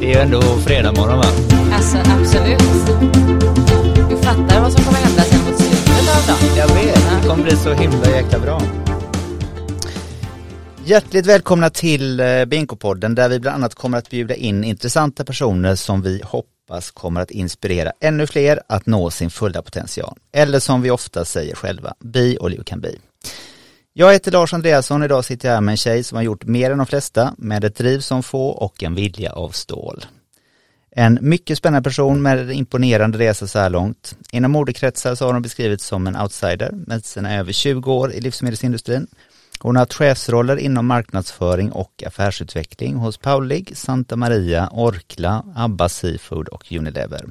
[0.00, 1.26] Det är ju ändå fredag morgon va?
[1.72, 2.58] Alltså absolut.
[4.10, 6.56] Du fattar vad som kommer hända sen mot slutet av dagen.
[6.56, 8.62] Jag vet, det kommer bli så himla jäkla bra.
[10.84, 15.74] Hjärtligt välkomna till eh, Binko-podden där vi bland annat kommer att bjuda in intressanta personer
[15.74, 20.18] som vi hoppas kommer att inspirera ännu fler att nå sin fulla potential.
[20.32, 22.92] Eller som vi ofta säger själva, be all you can be.
[24.00, 26.70] Jag heter Lars Andreasson, idag sitter jag här med en tjej som har gjort mer
[26.70, 30.04] än de flesta, med ett driv som få och en vilja av stål.
[30.90, 34.16] En mycket spännande person med en imponerande resa så här långt.
[34.32, 38.20] Inom modekretsar så har hon beskrivits som en outsider med sina över 20 år i
[38.20, 39.06] livsmedelsindustrin.
[39.58, 46.48] Hon har haft chefsroller inom marknadsföring och affärsutveckling hos Paulig, Santa Maria, Orkla, Abba Seafood
[46.48, 47.26] och Unilever.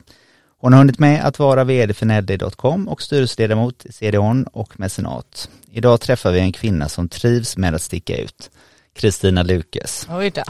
[0.61, 5.49] Hon har hunnit med att vara vd för Nedley.com och styrelseledamot i CDON och mecenat.
[5.71, 8.51] Idag träffar vi en kvinna som trivs med att sticka ut.
[8.95, 10.07] Kristina Lukes.
[10.09, 10.43] Oj då.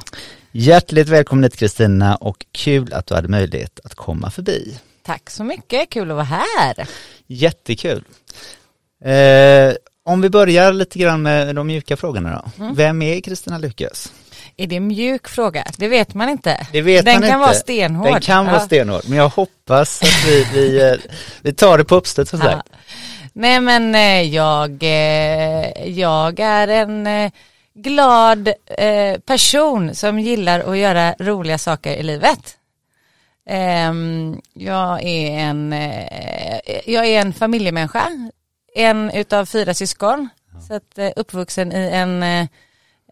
[0.51, 4.79] Hjärtligt välkommen hit Kristina och kul att du hade möjlighet att komma förbi.
[5.03, 6.87] Tack så mycket, kul att vara här.
[7.27, 8.03] Jättekul.
[9.03, 9.73] Eh,
[10.03, 12.63] om vi börjar lite grann med de mjuka frågorna då.
[12.63, 12.75] Mm.
[12.75, 14.11] Vem är Kristina Lukes?
[14.59, 15.63] Är det en mjuk fråga?
[15.77, 16.67] Det vet man inte.
[16.71, 17.39] Det vet Den man kan inte.
[17.39, 18.07] vara stenhård.
[18.11, 18.61] Den kan vara Ja.
[18.65, 20.97] stenhård, men jag hoppas att vi, vi, eh,
[21.41, 22.45] vi tar det på uppstöt som Ja.
[22.45, 22.69] sagt.
[23.33, 27.31] Nej men eh, jag, eh, jag är en
[27.73, 28.49] glad
[29.25, 32.57] person som gillar att göra roliga saker i livet.
[33.49, 35.71] Ehm, jag är en,
[36.85, 38.03] jag är en familjemänniska,
[38.75, 40.29] en utav fyra syskon,
[40.67, 42.23] så att uppvuxen i en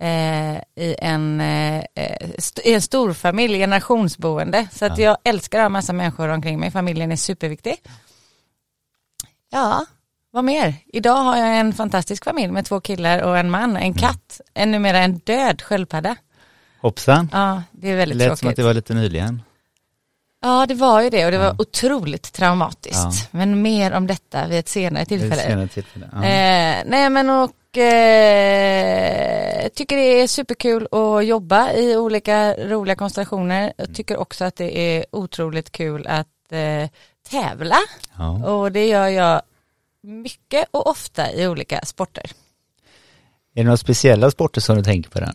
[0.02, 4.68] eh, i en, eh, eh, st- i en storfamilj, generationsboende.
[4.72, 6.72] Så att jag älskar att ha massa människor omkring mig.
[6.72, 7.76] Familjen är superviktig.
[9.52, 9.86] Ja,
[10.32, 10.74] vad mer?
[10.86, 14.72] Idag har jag en fantastisk familj med två killar och en man, en katt, en
[14.72, 16.16] numera en död sköldpadda.
[16.82, 17.30] Hoppsan.
[17.34, 18.40] Ja, det är Det väldigt lät tråkigt.
[18.40, 19.42] som att det var lite nyligen.
[20.42, 22.96] Ja, det var ju det och det var otroligt traumatiskt.
[22.96, 23.12] Ja.
[23.32, 25.42] Men mer om detta vid ett senare Vid ett tillfälle.
[25.50, 26.10] senare tillfälle.
[26.14, 26.18] Ja.
[26.18, 33.62] Eh, nej men och eh, tycker det är superkul att jobba i olika roliga konstellationer.
[33.62, 33.74] Mm.
[33.78, 36.90] Jag tycker också att det är otroligt kul att eh,
[37.30, 37.78] tävla
[38.18, 38.46] Ja.
[38.46, 39.42] och det gör jag
[40.04, 42.32] mycket och ofta i olika sporter.
[43.56, 45.34] Är det några speciella sporter som du tänker på där?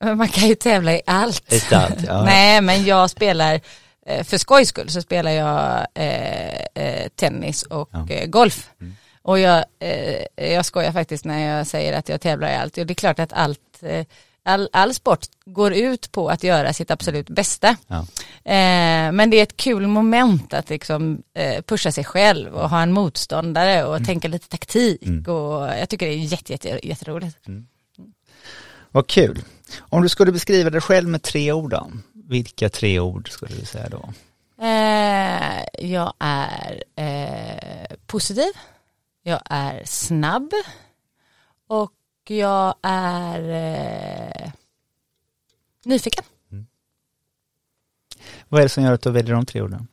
[0.00, 1.52] Men Man kan ju tävla i allt.
[1.52, 2.22] I allt, ja.
[2.24, 3.60] Nej men jag spelar,
[4.06, 8.06] eh, för skojs skull så spelar jag eh, eh, tennis och Ja.
[8.10, 8.70] eh, golf.
[8.80, 8.96] Mm.
[9.26, 12.78] Och jag, eh, jag skojar faktiskt när jag säger att jag tävlar i allt.
[12.78, 14.06] Och det är klart att allt, eh,
[14.42, 17.76] all, all sport går ut på att göra sitt absolut bästa.
[17.86, 18.06] Ja.
[18.44, 22.82] Eh, men det är ett kul moment att liksom eh, pusha sig själv och ha
[22.82, 25.02] en motståndare och tänka lite taktik.
[25.02, 25.24] Mm.
[25.34, 27.38] Och jag tycker det är jätte, jätte, jätteroligt.
[28.90, 29.42] Vad kul.
[29.78, 31.90] Om du skulle beskriva dig själv med tre ord då?
[32.28, 34.12] Vilka tre ord skulle du säga då?
[34.64, 38.52] Eh, jag är eh, positiv,
[39.26, 40.52] jag är snabb
[41.66, 41.92] och
[42.26, 44.52] jag är eh,
[45.84, 46.24] nyfiken.
[48.48, 49.88] Vad är det som gör att du väljer de tre orden?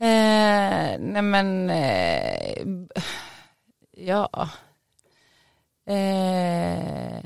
[0.00, 2.66] Eh, nej men, eh,
[3.90, 4.50] ja.
[5.86, 7.24] Eh,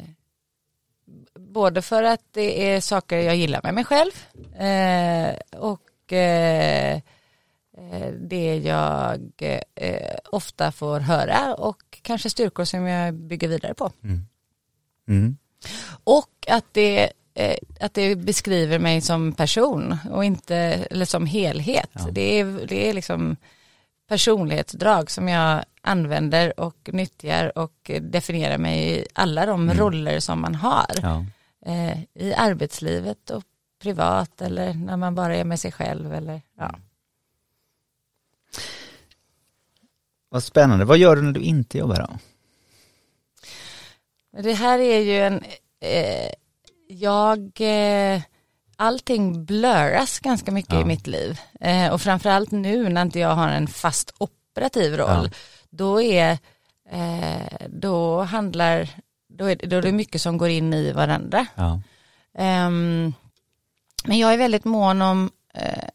[1.35, 4.13] både för att det är saker jag gillar med mig själv
[4.63, 7.01] eh, och eh,
[8.21, 9.21] det jag
[9.75, 13.91] eh, ofta får höra och kanske styrkor som jag bygger vidare på.
[15.09, 15.37] Mm.
[16.05, 20.57] Och att det, eh, att det beskriver mig som person och inte,
[20.91, 21.91] eller som helhet.
[21.93, 22.09] Ja.
[22.13, 23.37] Det, är, det är liksom
[24.09, 30.55] personlighetsdrag som jag använder och nyttjar och definierar mig i alla de roller som man
[30.55, 30.95] har.
[31.03, 31.25] Ja.
[31.67, 33.45] Eh, I arbetslivet och
[33.83, 36.15] privat eller när man bara är med sig själv.
[36.15, 36.75] Eller, ja.
[40.33, 40.85] Vad spännande.
[40.85, 42.19] Vad gör du när du inte jobbar då?
[44.43, 45.45] Det här är ju en,
[45.81, 46.31] eh,
[46.89, 48.23] jag, eh,
[48.77, 50.81] allting blurras ganska mycket Ja.
[50.81, 51.41] i mitt liv.
[51.61, 55.39] Eh, och framförallt nu när inte jag har en fast operativ roll, Ja.
[55.71, 56.39] då är,
[56.91, 58.89] eh, då handlar,
[59.29, 61.47] då är, då är det mycket som går in i varandra.
[61.55, 61.81] Ja.
[62.39, 63.13] Ehm,
[64.05, 65.31] men jag är väldigt mån om,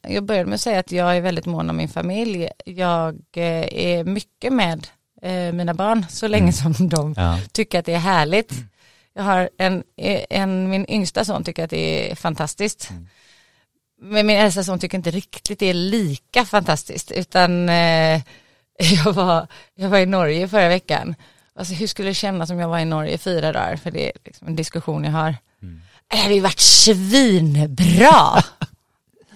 [0.07, 2.49] jag började med att säga att jag är väldigt mån om min familj.
[2.65, 4.87] Jag eh, är mycket med
[5.21, 7.39] eh, mina barn så länge som de Ja.
[7.51, 8.53] tycker att det är härligt.
[9.13, 9.83] Jag har en,
[10.29, 12.89] en, min yngsta son tycker att det är fantastiskt.
[14.01, 18.21] Men min äldsta son tycker inte riktigt det är lika fantastiskt utan eh,
[19.05, 21.15] jag, var, jag var i Norge förra veckan.
[21.55, 23.75] Alltså hur skulle det kännas om jag var i Norge i fyra dagar?
[23.75, 25.35] För det är liksom en diskussion jag har.
[26.11, 28.43] det hade ju varit svinbra.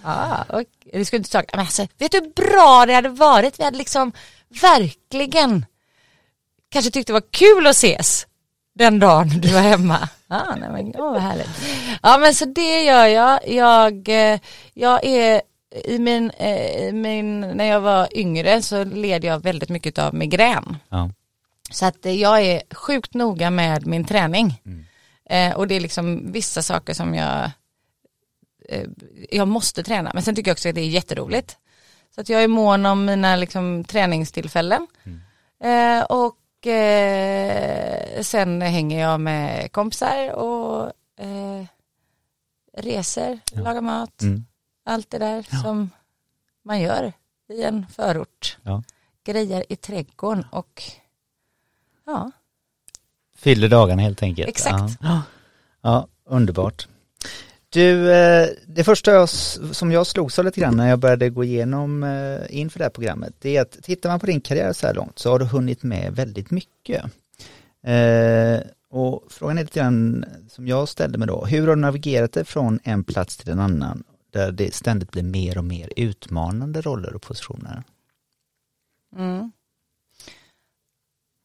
[0.04, 0.64] ja, och
[0.94, 3.60] vi skulle inte ta, men alltså, vet du hur bra det hade varit?
[3.60, 4.12] Vi hade liksom
[4.62, 5.66] verkligen
[6.72, 8.28] kanske tyckte det var kul att ses
[8.76, 10.10] den dagen du var hemma.
[10.28, 11.50] Ah, nej men, oh, vad härligt.
[12.04, 13.48] Ja men så det gör jag.
[13.48, 14.40] Jag, eh,
[14.74, 15.42] jag är
[15.86, 20.78] i min, eh, min, när jag var yngre så led jag väldigt mycket av migrän.
[20.90, 21.10] Ja.
[21.72, 24.62] Så att eh, jag är sjukt noga med min träning.
[24.66, 24.86] Mm.
[25.30, 27.52] Eh, och det är liksom vissa saker som jag,
[28.72, 28.88] eh,
[29.30, 30.12] jag måste träna.
[30.14, 31.58] Men sen tycker jag också att det är jätteroligt.
[32.16, 34.88] Så att jag är mån om mina liksom, träningstillfällen.
[35.04, 35.20] Mm.
[35.64, 40.94] Eh, och eh, sen hänger jag med kompisar och
[41.26, 41.66] eh,
[42.78, 43.62] reser, ja.
[43.62, 44.22] lagar mat.
[44.22, 44.46] Mm.
[44.86, 45.58] Allt det där ja.
[45.58, 45.90] som
[46.64, 47.14] man gör
[47.50, 48.58] i en förort.
[48.64, 48.84] Ja.
[49.24, 50.84] Grejer i trädgården och
[52.06, 52.32] ja.
[53.36, 54.50] Fyller dagarna helt enkelt.
[54.50, 54.98] Exakt.
[55.02, 55.24] Ja,
[55.82, 56.88] ja underbart.
[57.74, 61.44] Du, eh, det första jag, som jag slogs av lite grann när jag började gå
[61.44, 64.88] igenom eh, inför det här programmet, det är att tittar man på din karriär så
[64.88, 67.04] här långt så har du hunnit med väldigt mycket.
[67.84, 68.60] Eh,
[68.90, 72.46] och frågan är lite grann som jag ställde mig då, hur har du navigerat dig
[72.46, 77.16] från en plats till en annan där det ständigt blir mer och mer utmanande roller
[77.16, 77.84] och positioner?
[79.16, 79.52] Mm.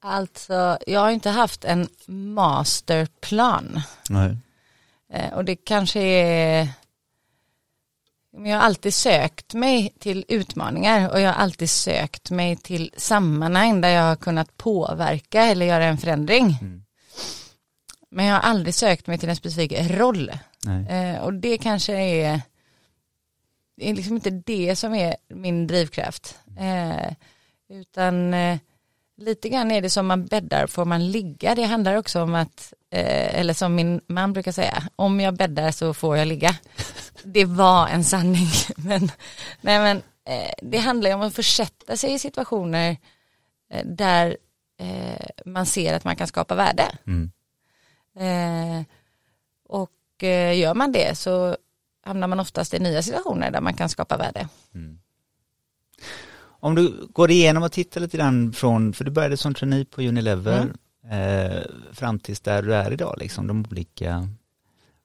[0.04, 3.80] Alltså, jag har inte haft en masterplan.
[4.10, 4.36] Nej.
[5.12, 6.68] Eh, och det kanske är
[8.44, 13.80] jag har alltid sökt mig till utmaningar och jag har alltid sökt mig till sammanhang
[13.80, 16.58] där jag har kunnat påverka eller göra en förändring.
[16.60, 16.82] Mm.
[18.10, 20.32] Men jag har aldrig sökt mig till en specifik roll.
[20.88, 22.40] Eh, och det kanske är,
[23.76, 26.38] det är liksom inte det som är min drivkraft.
[26.58, 27.12] Eh,
[27.68, 28.58] utan eh,
[29.16, 31.54] lite grann är det som man bäddar får man ligga.
[31.54, 35.70] Det handlar också om att, eh, eller som min man brukar säga, om jag bäddar
[35.70, 36.56] så får jag ligga.
[37.22, 38.48] Det var en sanning.
[38.76, 39.10] Men,
[39.60, 42.96] nej men eh, det handlar om att försätta sig i situationer
[43.70, 44.36] eh, där
[44.80, 46.98] eh, man ser att man kan skapa värde.
[47.06, 47.30] Mm.
[48.18, 48.84] Eh,
[49.68, 51.56] och eh, gör man det så
[52.02, 54.48] hamnar man oftast i nya situationer där man kan skapa värde.
[54.74, 54.98] Mm.
[56.66, 60.02] Om du går igenom och tittar lite grann från, för du började som trainee på
[60.02, 60.72] Unilever
[61.04, 61.50] mm.
[61.50, 64.28] eh, fram tills där du är idag, liksom de olika,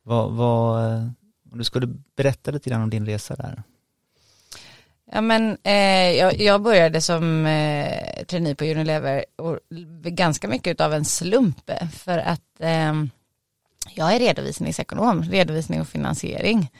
[0.03, 0.83] vad, vad,
[1.51, 1.87] om du skulle
[2.17, 3.63] berätta lite grann om din resa där?
[5.11, 9.59] Ja men eh, jag, jag, började som eh, trainee på Unilever och
[10.03, 12.93] ganska mycket av en slump för att eh,
[13.95, 16.71] jag är redovisningsekonom, redovisning och finansiering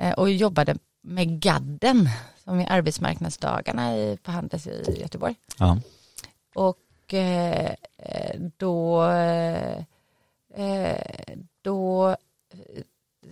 [0.00, 2.08] eh, och jobbade med gadden
[2.44, 5.34] som är arbetsmarknadsdagarna i, på Handels i Göteborg.
[5.58, 5.78] Ja.
[6.54, 7.72] Och eh,
[8.56, 9.04] då,
[10.54, 12.16] eh, då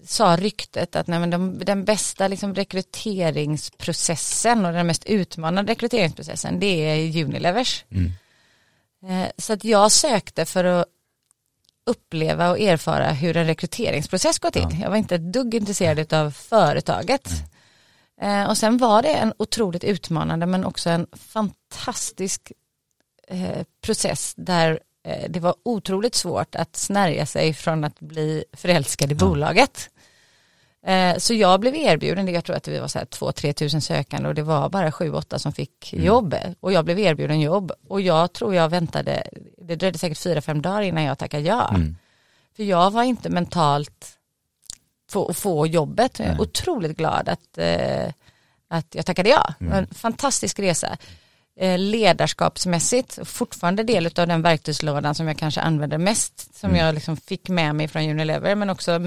[0.05, 6.61] sa ryktet att nej, men de, den bästa liksom, rekryteringsprocessen och den mest utmanande rekryteringsprocessen
[6.61, 7.85] det är Unilevers.
[7.91, 8.13] Mm.
[9.07, 10.87] Eh, så att jag sökte för att
[11.87, 14.67] uppleva och erfara hur en rekryteringsprocess går till.
[14.71, 14.77] Ja.
[14.83, 17.31] Jag var inte ett dugg intresserad av företaget.
[17.31, 17.43] Mm.
[18.21, 22.53] Eh, och sen var det en otroligt utmanande men också en fantastisk
[23.29, 29.13] eh, process där eh, det var otroligt svårt att snärja sig från att bli förälskad
[29.13, 29.27] i ja.
[29.27, 29.91] bolaget.
[31.19, 34.35] Så jag blev erbjuden, jag tror att det var så här 2-3 tusen sökande och
[34.35, 36.05] det var bara 7-8 som fick mm.
[36.05, 36.35] jobb.
[36.61, 39.23] Och jag blev erbjuden jobb och jag tror jag väntade,
[39.59, 41.69] det dröjde säkert 4-5 dagar innan jag tackade ja.
[41.69, 41.97] Mm.
[42.57, 44.20] För jag var inte mentalt
[45.11, 46.19] få, få jobbet.
[46.19, 48.13] Jag är otroligt glad att, eh,
[48.69, 49.55] att jag tackade ja.
[49.61, 49.73] Mm.
[49.73, 50.99] En fantastisk resa.
[51.57, 56.87] Eh, ledarskapsmässigt, fortfarande del av den verktygslådan som jag kanske använder mest, som mm.
[56.87, 59.01] jag liksom fick med mig från Unilever, men också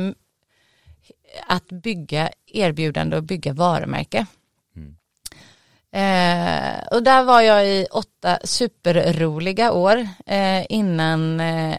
[1.47, 4.25] att bygga erbjudande och bygga varumärke.
[4.75, 4.95] Mm.
[5.91, 11.77] Eh, och där var jag i åtta superroliga år eh, innan eh,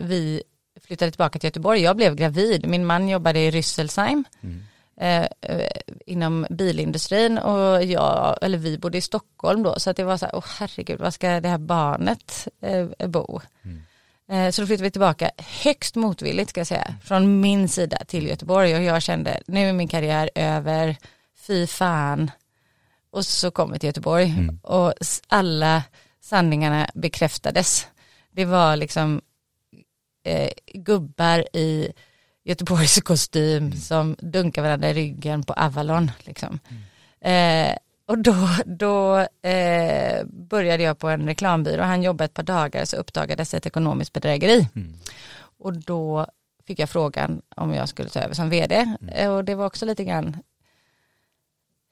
[0.00, 0.42] vi
[0.86, 1.80] flyttade tillbaka till Göteborg.
[1.80, 4.62] Jag blev gravid, min man jobbade i Rüsselsheim mm.
[5.00, 5.70] eh, eh
[6.06, 10.26] inom bilindustrin och jag, eller vi bodde i Stockholm då så att det var så
[10.26, 13.40] här, åh herregud, var ska det här barnet eh, bo?
[13.64, 13.82] Mm.
[14.28, 15.30] Eh, så då flyttade vi tillbaka
[15.64, 19.72] högst motvilligt ska jag säga, från min sida till Göteborg och jag kände, nu är
[19.72, 20.96] min karriär över,
[21.46, 22.30] fy fan.
[23.10, 24.58] Och så kom vi till Göteborg mm.
[24.62, 24.94] och
[25.28, 25.82] alla
[26.20, 27.86] sanningarna bekräftades.
[28.30, 29.20] Det var liksom
[30.26, 31.92] eh, gubbar i
[32.44, 33.72] Göteborgs kostym mm.
[33.72, 36.10] som dunkar varandra i ryggen på Avalon.
[36.24, 36.58] Liksom.
[36.68, 37.70] Mm.
[37.70, 39.18] Eh, och då, då
[39.48, 44.12] eh, började jag på en reklambyrå, han jobbade ett par dagar så uppdagades ett ekonomiskt
[44.12, 44.68] bedrägeri.
[44.74, 44.94] Mm.
[45.58, 46.26] Och då
[46.66, 48.96] fick jag frågan om jag skulle ta över som vd.
[49.00, 49.30] Mm.
[49.30, 50.36] Och det var också lite grann,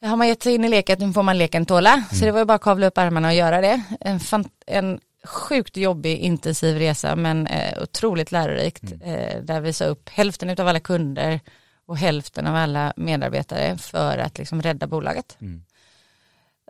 [0.02, 1.92] har man gett sig in i leken, nu får man leken tåla.
[1.92, 2.04] Mm.
[2.12, 3.82] Så det var ju bara att kavla upp armarna och göra det.
[4.00, 4.20] En,
[4.66, 8.82] en sjukt jobbig, intensiv resa men eh, otroligt lärorikt.
[8.82, 9.00] Mm.
[9.02, 11.40] Eh, där vi sa upp hälften av alla kunder
[11.86, 15.36] och hälften av alla medarbetare för att liksom rädda bolaget.
[15.40, 15.64] Mm.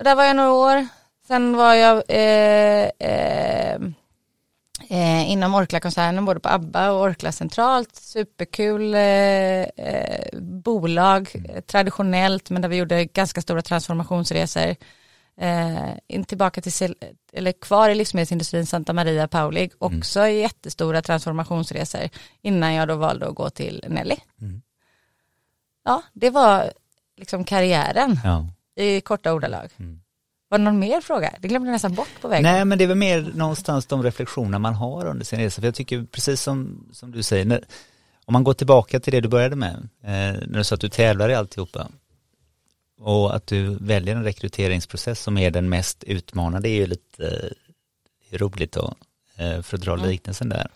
[0.01, 0.87] Där var jag några år.
[1.27, 3.75] Sen var jag eh, eh,
[4.89, 7.97] eh, inom Orkla-koncernen både på ABBA och Orkla centralt.
[7.97, 11.63] Superkul eh, eh, bolag, mm.
[11.63, 14.75] traditionellt men där vi gjorde ganska stora transformationsresor.
[15.37, 16.95] Eh, tillbaka till,
[17.33, 19.99] eller kvar i livsmedelsindustrin Santa Maria Paulig, mm.
[19.99, 20.37] också mm.
[20.37, 22.01] jättestora transformationsresor
[22.43, 24.17] innan jag då valde att gå till Nelly.
[24.41, 24.63] Mm.
[25.85, 26.73] Ja, det var
[27.17, 28.49] liksom karriären ja.
[28.77, 29.71] i korta ordalag.
[29.77, 30.01] Mm.
[30.49, 31.35] Var det någon mer fråga?
[31.41, 32.43] Det glömde jag nästan bort på vägen.
[32.43, 35.61] Nej, men det är väl mer någonstans de reflektioner man har under sin resa.
[35.61, 37.65] För jag tycker precis som, som du säger, när,
[38.25, 40.11] om man går tillbaka till det du började med, eh,
[40.47, 41.89] när du sa att du tävlar i alltihopa
[43.05, 47.51] och att du väljer en rekryteringsprocess som är den mest utmanande är ju lite
[48.31, 48.95] eh, roligt då,
[49.37, 50.07] eh, för att dra mm.
[50.09, 50.69] liknelsen där.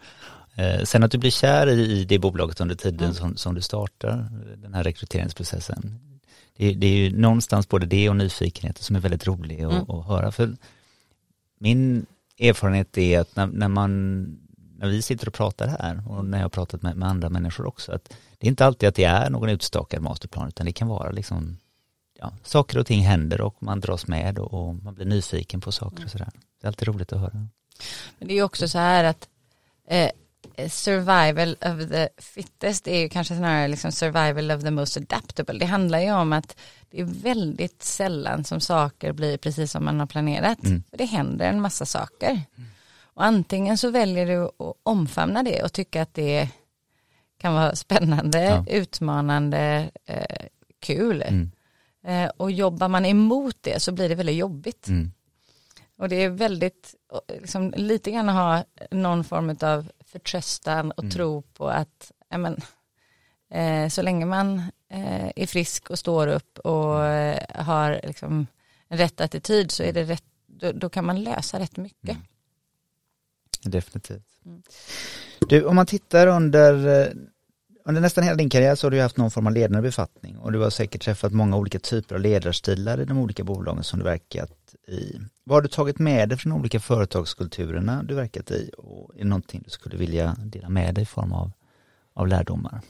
[0.55, 3.15] Eh, sen att du blir kär i, i det bolaget under tiden mm.
[3.15, 6.01] som, som du startar den här rekryteringsprocessen
[6.59, 9.91] det, det, är ju någonstans både det och nyfikenheten som är väldigt rolig att, mm.
[9.91, 10.33] att höra.
[10.33, 10.57] För
[11.59, 12.07] min
[12.39, 14.23] erfarenhet är att när, när, man,
[14.77, 17.67] när vi sitter och pratar här och när jag har pratat med, med, andra människor
[17.67, 18.09] också, att
[18.39, 21.57] det är inte alltid att det är någon utstakad masterplan utan det kan vara liksom
[22.19, 26.05] ja, saker och ting händer och man dras med och, man blir nyfiken på saker
[26.05, 26.31] och sådär.
[26.61, 27.49] Det är alltid roligt att höra.
[28.19, 29.29] Men det är ju också så här att
[29.89, 30.11] eh,
[30.69, 35.59] survival of the fittest är ju kanske snarare liksom survival of the most adaptable.
[35.59, 36.57] Det handlar ju om att
[36.91, 40.65] det är väldigt sällan som saker blir precis som man har planerat.
[40.65, 40.83] Mm.
[40.91, 42.43] det händer en massa saker.
[43.01, 46.49] Och antingen så väljer du att omfamna det och tycka att det
[47.39, 48.65] kan vara spännande, ja.
[48.69, 50.47] utmanande, eh,
[50.81, 51.23] kul.
[51.23, 51.51] Mm.
[52.05, 54.89] Eh, och jobbar man emot det så blir det väldigt jobbigt.
[54.89, 55.13] Mm.
[55.99, 56.95] Och det är väldigt,
[57.29, 61.11] liksom, lite grann att ha någon form av förtröstan och mm.
[61.11, 62.61] tro på att men,
[63.51, 64.59] eh, så länge man
[64.91, 68.47] eh, är frisk och står upp och eh, har liksom,
[68.89, 72.11] rätt attityd så är det rätt, då, då kan man lösa rätt mycket.
[72.11, 72.23] Mm.
[73.63, 74.41] Definitivt.
[74.45, 74.63] Mm.
[75.49, 77.13] Du, om man tittar under, eh,
[77.89, 80.53] under nästan hela din karriär så har du haft någon form av ledande befattning och
[80.53, 84.05] du har säkert träffat många olika typer av ledarstilar i de olika bolagen som du
[84.05, 85.21] verkat i.
[85.45, 89.19] Vad har du tagit med dig från de olika företagskulturerna du verkat i och är
[89.19, 91.51] det någonting du skulle vilja dela med dig i form av,
[92.15, 92.81] av lärdomar?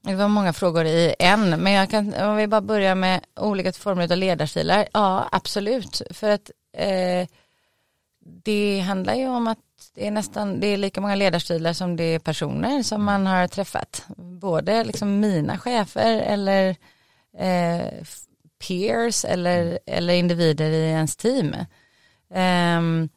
[0.00, 3.72] Det var många frågor i en, men jag kan, om vi bara börjar med olika
[3.72, 4.88] former av ledarstilar.
[4.92, 7.28] Ja, absolut, för att eh,
[8.44, 9.58] det handlar ju om att
[9.94, 13.48] det är nästan, det är lika många ledarstilar som det är personer som man har
[13.48, 14.04] träffat.
[14.16, 16.76] Både liksom mina chefer eller
[17.38, 18.04] eh,
[18.68, 19.78] peers eller, mm.
[19.86, 21.54] eller individer i ens team.
[22.28, 23.08] Um,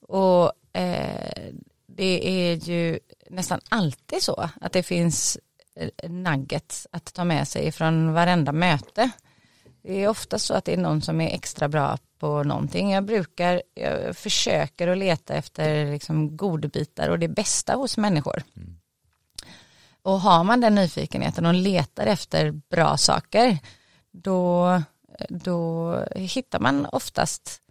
[0.00, 0.44] och
[0.78, 1.54] uh,
[1.86, 2.98] det är ju
[3.30, 5.38] nästan alltid så att det finns
[5.74, 9.10] eh, nuggets att ta med sig från varenda möte.
[9.86, 12.90] Det är ofta så att det är någon som är extra bra på någonting.
[12.90, 18.42] Jag brukar, jag försöker att leta efter liksom godbitar och det bästa hos människor.
[18.56, 18.76] Mm.
[20.02, 23.58] Och har man den nyfikenheten och letar efter bra saker
[24.12, 24.82] då,
[25.28, 27.62] då hittar man oftast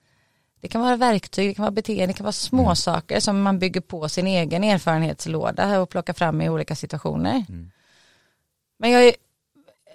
[0.62, 2.75] det kan vara verktyg, det kan vara beteende, det kan vara små mm.
[2.75, 7.45] saker som man bygger på sin egen erfarenhetslåda och plockar fram i olika situationer.
[7.50, 7.72] Mm.
[8.77, 9.15] Men jag är,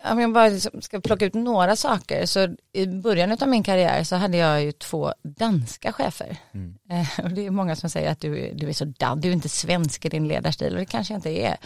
[0.05, 4.05] om jag bara liksom ska plocka ut några saker så i början av min karriär
[4.05, 6.37] så hade jag ju två danska chefer.
[6.53, 6.75] Mm.
[6.91, 9.33] Eh, och det är många som säger att du, du är så dan, du är
[9.33, 11.57] inte svensk i din ledarstil och det kanske jag inte är.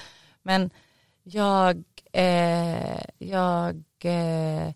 [0.42, 0.70] Men
[1.22, 4.72] jag, eh, jag eh,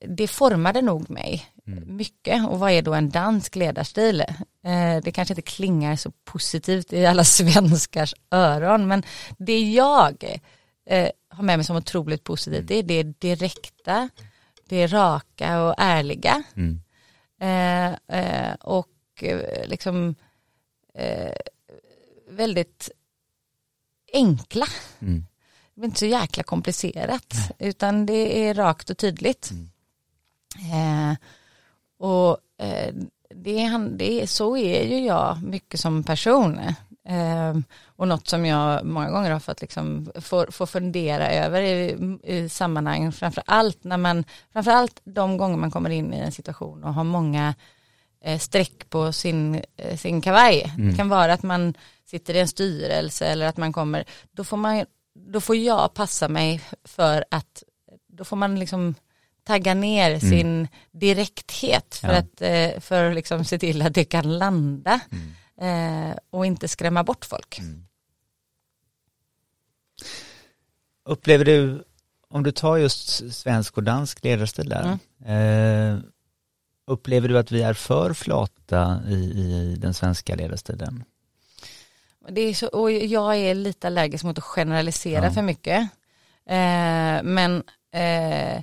[0.00, 1.96] det formade nog mig mm.
[1.96, 2.48] mycket.
[2.48, 4.20] Och vad är då en dansk ledarstil?
[4.64, 9.02] Eh, det kanske inte klingar så positivt i alla svenskars öron, men
[9.38, 10.40] det jag
[10.90, 14.08] eh, har med mig som otroligt positivt, det är det direkta,
[14.68, 16.42] det raka och ärliga.
[16.56, 16.80] Mm.
[17.40, 18.88] Eh, eh och
[19.22, 20.14] eh, liksom
[20.94, 21.36] eh,
[22.28, 22.90] väldigt
[24.12, 24.66] enkla.
[25.00, 25.26] Mm.
[25.74, 29.50] Det är inte så jäkla komplicerat, utan det är rakt och tydligt.
[29.50, 29.70] Mm.
[30.72, 31.16] Eh,
[31.98, 32.38] och
[33.34, 36.60] det, det, så är ju jag mycket som person.
[37.08, 37.54] Eh,
[37.86, 42.48] och något som jag många gånger har fått liksom, få, få fundera över i, i
[42.48, 46.84] sammanhang, framför allt när man, framför allt de gånger man kommer in i en situation
[46.84, 47.54] och har många
[48.24, 50.72] eh, streck på sin, eh, sin kavaj.
[50.76, 50.90] Mm.
[50.90, 51.74] Det kan vara att man
[52.06, 56.28] sitter i en styrelse eller att man kommer, då får, man, då får jag passa
[56.28, 57.62] mig för att
[58.08, 58.94] då får man liksom
[59.44, 60.20] tagga ner mm.
[60.20, 62.18] sin direkthet för ja.
[62.18, 65.34] att eh, för liksom se till att det kan landa mm.
[65.60, 67.58] Eh, och inte skrämma bort folk.
[67.58, 67.86] Mm.
[71.04, 71.84] Upplever du,
[72.28, 75.96] om du tar just svensk och dansk ledarstil där, mm.
[75.96, 76.02] eh,
[76.86, 81.04] upplever du att vi är för flata i, i den svenska ledarstilen?
[82.28, 85.30] Det är så, och jag är lite allergisk mot att generalisera ja.
[85.30, 85.80] för mycket.
[86.46, 87.62] Eh, men
[87.92, 88.62] eh,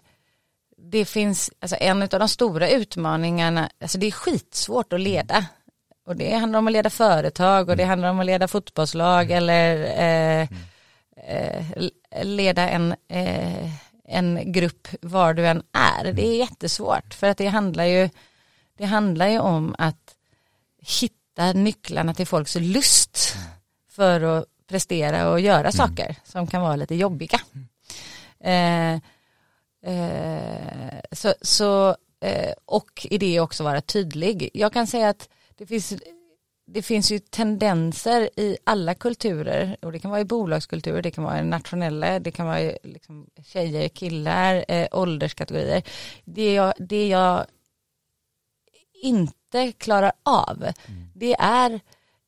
[0.78, 5.46] det finns, alltså en av de stora utmaningarna, alltså det är skitsvårt att leda.
[6.08, 7.90] Och det handlar om att leda företag och det mm.
[7.90, 9.38] handlar om att leda fotbollslag mm.
[9.38, 10.48] eller eh,
[11.26, 11.92] mm.
[12.12, 13.72] eh, leda en, eh,
[14.06, 16.14] en grupp var du än är.
[16.14, 18.10] Det är jättesvårt för att det handlar ju,
[18.78, 20.16] det handlar ju om att
[21.00, 23.36] hitta nycklarna till folks lust
[23.92, 27.40] för att prestera och göra saker som kan vara lite jobbiga.
[28.40, 29.00] Eh,
[29.88, 34.50] Eh, så, så eh, och i det också vara tydlig.
[34.54, 35.94] Jag kan säga att det finns,
[36.66, 41.24] det finns ju tendenser i alla kulturer och det kan vara i bolagskulturer, det kan
[41.24, 45.84] vara i nationella, det kan vara i liksom tjejer, killar, eh, ålderskategorier.
[46.26, 47.46] Det jag, det jag
[49.02, 51.10] inte klarar av, mm.
[51.14, 51.80] det är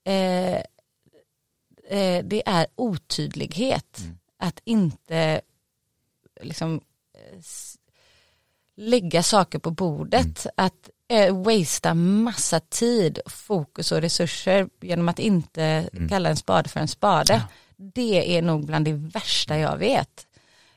[0.04, 0.58] eh,
[1.90, 4.00] eh, det är otydlighet.
[4.00, 4.18] Mm.
[4.38, 5.42] Att inte
[6.42, 6.82] liksom
[8.76, 10.54] lägga saker på bordet, mm.
[10.56, 16.10] att eh, wastea massa tid, fokus och resurser genom att inte mm.
[16.10, 17.34] kalla en spade för en spade.
[17.34, 17.42] Ja.
[17.94, 20.28] Det är nog bland det värsta jag vet.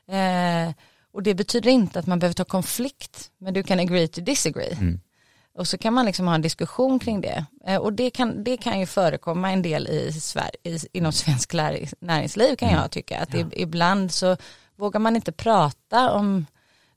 [0.07, 0.75] Eh,
[1.11, 4.73] och det betyder inte att man behöver ta konflikt, men du kan agree to disagree.
[4.73, 4.99] Mm.
[5.55, 7.45] Och så kan man liksom ha en diskussion kring det.
[7.65, 11.53] Eh, och det kan, det kan ju förekomma en del i Sverige, i, inom svensk
[11.99, 12.81] näringsliv kan mm.
[12.81, 13.19] jag tycka.
[13.19, 13.45] Att ja.
[13.51, 14.37] ibland så
[14.75, 16.45] vågar man inte prata om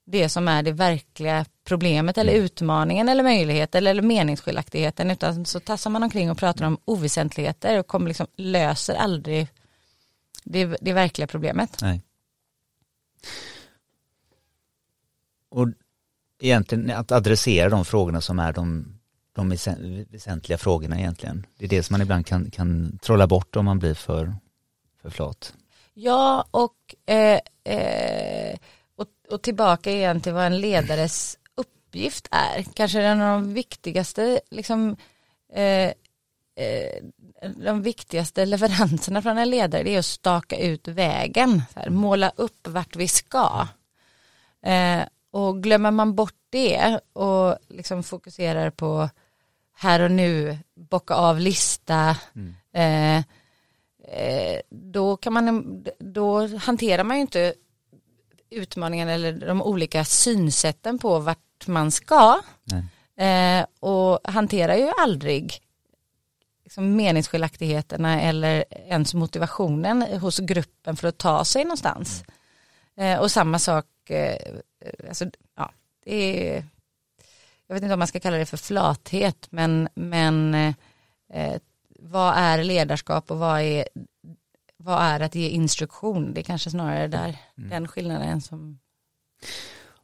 [0.07, 2.45] det som är det verkliga problemet eller mm.
[2.45, 7.87] utmaningen eller möjligheten eller meningsskiljaktigheten utan så tassar man omkring och pratar om oväsentligheter och
[7.87, 9.49] kommer liksom löser aldrig
[10.45, 11.79] det, det verkliga problemet.
[11.83, 12.03] Nej.
[15.51, 15.69] Och
[16.41, 18.99] egentligen att adressera de frågorna som är de,
[19.33, 19.49] de
[20.11, 21.47] väsentliga frågorna egentligen.
[21.59, 24.35] Det är det som man ibland kan, kan trolla bort om man blir för,
[25.03, 25.55] för flat.
[25.95, 27.41] Ja, och, eh,
[27.75, 28.59] eh,
[28.97, 31.39] och, och, tillbaka igen till vad en ledares
[31.97, 32.63] uppgift är.
[32.75, 34.97] Kanske en av de viktigaste, liksom,
[35.53, 35.93] eh,
[36.57, 37.03] eh,
[37.57, 42.69] de viktigaste leveranserna från en ledare det är att staka ut vägen, här, måla upp
[42.69, 43.67] vart vi ska.
[44.63, 49.09] Eh, och glömmer man bort det och liksom fokuserar på
[49.75, 52.55] här och nu, bocka av lista, mm.
[52.73, 53.25] eh,
[54.09, 57.55] Eh, då, kan man, då hanterar man ju inte
[58.51, 62.41] utmaningen eller de olika synsätten på vart man ska.
[63.17, 65.61] Eh, och hanterar ju aldrig
[66.65, 72.25] liksom meningsskiljaktigheterna eller ens motivationen hos gruppen för att ta sig någonstans.
[72.97, 74.39] Eh, och samma sak, eh,
[75.09, 75.71] alltså, ja,
[76.05, 76.65] det är,
[77.67, 81.57] jag vet inte om man ska kalla det för flathet, men, men eh,
[81.89, 83.89] vad är ledarskap och vad är,
[84.77, 86.35] vad är att ge instruktion?
[86.35, 87.71] Det är kanske snarare där mm.
[87.71, 88.79] den skillnaden som...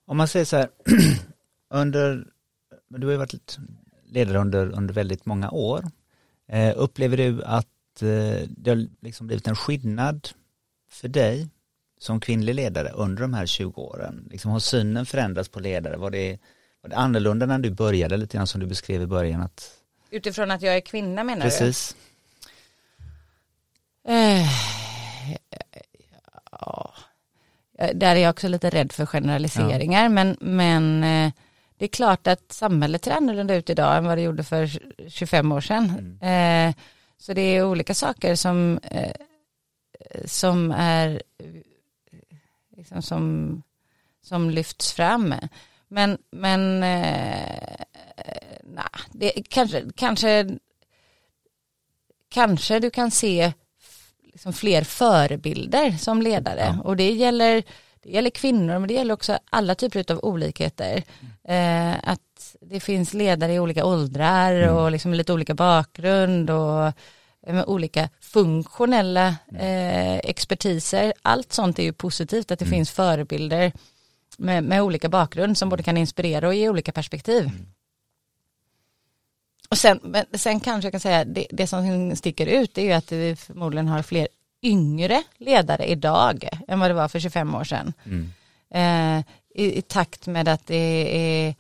[0.04, 0.68] Om man säger så här,
[1.72, 2.26] under,
[2.88, 3.58] du har ju varit
[4.04, 5.90] ledare under, under väldigt många år.
[6.48, 10.28] Eh, upplever du att eh, det har liksom blivit en skillnad
[10.90, 11.48] för dig
[11.98, 14.28] som kvinnlig ledare under de här 20 åren?
[14.30, 15.96] Liksom har synen förändrats på ledare?
[15.96, 16.38] Var det,
[16.80, 19.40] var det annorlunda när du började lite grann som du beskrev i början?
[19.40, 19.78] Att
[20.11, 21.96] Utifrån att jag är kvinna menar Precis.
[24.04, 24.12] du?
[24.12, 24.46] Eh,
[26.50, 26.94] ja.
[27.94, 30.08] Där är jag också lite rädd för generaliseringar ja.
[30.08, 31.32] men, men eh,
[31.83, 34.71] det är klart att samhället ser annorlunda ut idag än vad det gjorde för
[35.09, 36.16] 25 år sedan.
[36.21, 36.68] Mm.
[36.68, 36.75] Eh,
[37.18, 39.12] så det är olika saker som, eh,
[40.25, 41.23] som är
[42.77, 43.62] liksom som,
[44.23, 45.35] som lyfts fram.
[45.88, 47.85] Men, men eh,
[48.62, 50.59] nej, det kanske, kanske,
[52.29, 53.53] kanske du kan se
[54.25, 56.83] liksom fler förebilder som ledare ja.
[56.83, 57.62] och det gäller,
[58.02, 61.02] det gäller kvinnor men det gäller också alla typer av olikheter.
[61.44, 64.76] Eh, att det finns ledare i olika åldrar mm.
[64.76, 66.86] och liksom lite olika bakgrund och
[67.46, 69.60] eh, med olika funktionella mm.
[69.60, 71.12] eh, expertiser.
[71.22, 72.76] Allt sånt är ju positivt att det mm.
[72.76, 73.72] finns förebilder
[74.38, 77.42] med, med olika bakgrund som både kan inspirera och ge olika perspektiv.
[77.42, 77.66] Mm.
[79.70, 82.92] och sen, men sen kanske jag kan säga det, det som sticker ut är ju
[82.92, 84.28] att vi förmodligen har fler
[84.62, 87.92] yngre ledare idag än vad det var för 25 år sedan.
[88.05, 88.33] Mm.
[88.75, 91.55] Eh, i, i, takt med att det är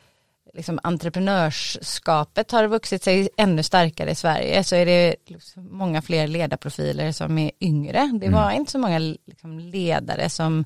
[0.54, 6.26] liksom entreprenörskapet har vuxit sig ännu starkare i Sverige så är det liksom många fler
[6.26, 8.18] ledarprofiler som är yngre.
[8.20, 8.56] Det var mm.
[8.56, 10.64] inte så många liksom ledare som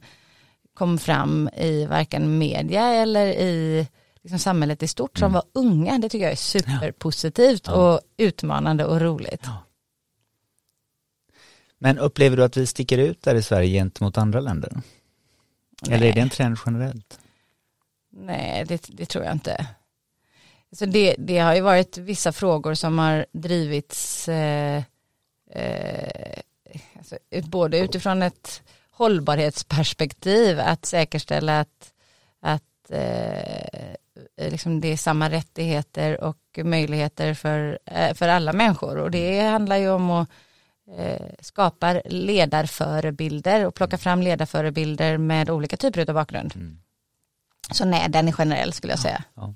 [0.75, 3.87] kom fram i varken media eller i
[4.23, 5.33] liksom samhället i stort som mm.
[5.33, 5.99] var unga.
[5.99, 7.73] Det tycker jag är superpositivt ja.
[7.73, 9.43] och utmanande och roligt.
[9.45, 9.66] Ja.
[11.79, 14.73] Men upplever du att vi sticker ut där i Sverige gentemot andra länder?
[15.83, 15.97] Nej.
[15.97, 17.19] Eller är det en trend generellt?
[18.11, 19.67] Nej, det, det tror jag inte.
[20.73, 24.83] Så det, det, har ju varit vissa frågor som har drivits eh,
[25.51, 26.39] eh,
[26.97, 31.93] alltså, både utifrån ett hållbarhetsperspektiv att säkerställa att,
[32.41, 39.11] att eh, liksom det är samma rättigheter och möjligheter för, eh, för alla människor och
[39.11, 40.29] det handlar ju om att
[40.99, 46.53] eh, skapa ledarförebilder och plocka fram ledarförebilder med olika typer av bakgrund.
[46.57, 46.79] Mm.
[47.71, 49.25] Så nej, den är generell skulle jag säga.
[49.35, 49.55] Ja.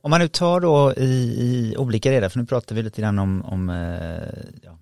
[0.00, 1.04] Om man nu tar då i,
[1.38, 4.28] i, olika ledare, för nu pratar vi lite grann om, om eh,
[4.62, 4.78] ja,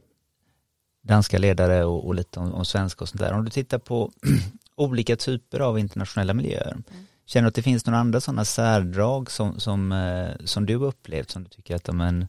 [1.03, 3.33] danska ledare och, och lite om, om, svenska och sånt där.
[3.33, 4.13] Om du tittar på
[4.77, 6.83] olika typer av internationella miljöer, mm.
[7.27, 11.31] känner du att det finns några andra sådana särdrag som, som, eh, som du upplevt
[11.31, 12.29] som du tycker att, men, eh,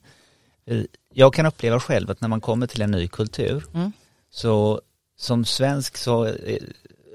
[1.13, 3.91] jag kan uppleva själv att när man kommer till en ny kultur, mm.
[4.29, 4.81] så
[5.17, 6.63] som svensk så eh,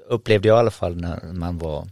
[0.08, 1.88] upplevde jag i alla fall när man var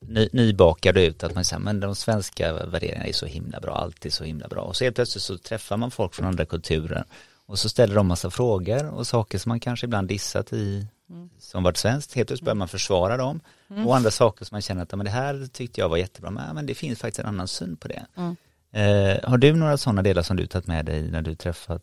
[0.00, 4.06] ny, nybakad ut att man säger men de svenska värderingarna är så himla bra, allt
[4.06, 7.04] är så himla bra och så helt plötsligt så träffar man folk från andra kulturer
[7.46, 11.30] och så ställer de massa frågor och saker som man kanske ibland dissat i mm.
[11.38, 13.86] som varit svenskt, helt plötsligt börjar man försvara dem mm.
[13.86, 16.54] och andra saker som man känner att men det här tyckte jag var jättebra, men,
[16.54, 18.06] men det finns faktiskt en annan syn på det.
[18.16, 18.36] Mm.
[18.72, 21.82] Eh, har du några sådana delar som du tagit med dig när du träffat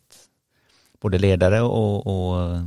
[1.00, 2.60] både ledare och, och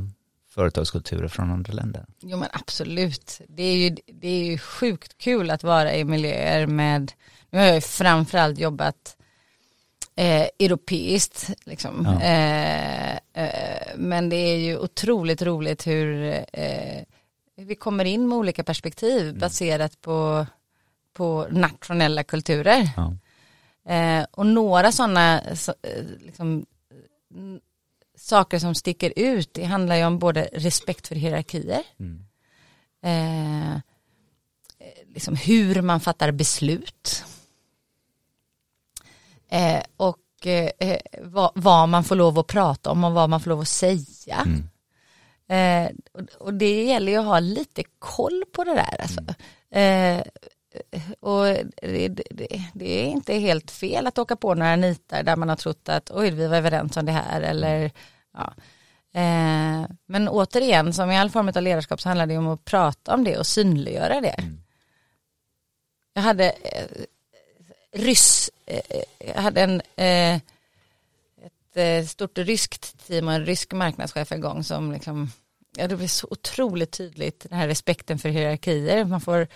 [0.54, 2.06] företagskulturer från andra länder.
[2.20, 3.40] Jo men absolut.
[3.48, 7.12] Det är ju, det är ju sjukt kul att vara i miljöer med,
[7.50, 9.16] nu har jag ju framförallt jobbat
[10.16, 12.04] eh, europeiskt liksom.
[12.04, 12.22] Ja.
[12.22, 17.02] Eh, eh, men det är ju otroligt roligt hur eh,
[17.56, 19.38] vi kommer in med olika perspektiv mm.
[19.38, 20.46] baserat på,
[21.12, 22.90] på nationella kulturer.
[22.96, 23.16] Ja.
[23.88, 26.66] Eh, och några sådana så, eh, liksom,
[28.16, 32.24] saker som sticker ut, det handlar ju om både respekt för hierarkier, mm.
[33.02, 33.80] eh,
[35.14, 37.24] liksom hur man fattar beslut
[39.48, 43.50] eh, och eh, vad, vad, man får lov att prata om och vad man får
[43.50, 44.46] lov att säga.
[44.46, 44.68] Mm.
[45.48, 49.00] Eh, och, och, det gäller ju att ha lite koll på det där.
[49.00, 49.20] Alltså.
[49.70, 50.18] Mm.
[50.18, 50.24] Eh,
[51.20, 51.44] och
[51.82, 55.56] det, det, det, är inte helt fel att åka på några nitar där man har
[55.56, 57.90] trott att oj vi var överens om det här eller
[58.34, 58.54] ja.
[59.14, 63.14] Eh, men återigen som i all form av ledarskap så handlar det om att prata
[63.14, 64.28] om det och synliggöra det.
[64.38, 64.62] Mm.
[66.14, 66.86] Jag hade eh,
[67.92, 70.40] ryss, eh, jag hade en eh,
[71.74, 75.30] ett eh, stort ryskt team och en rysk marknadschef en gång som liksom
[75.76, 79.04] ja, det blev så otroligt tydligt den här respekten för hierarkier.
[79.04, 79.48] Man får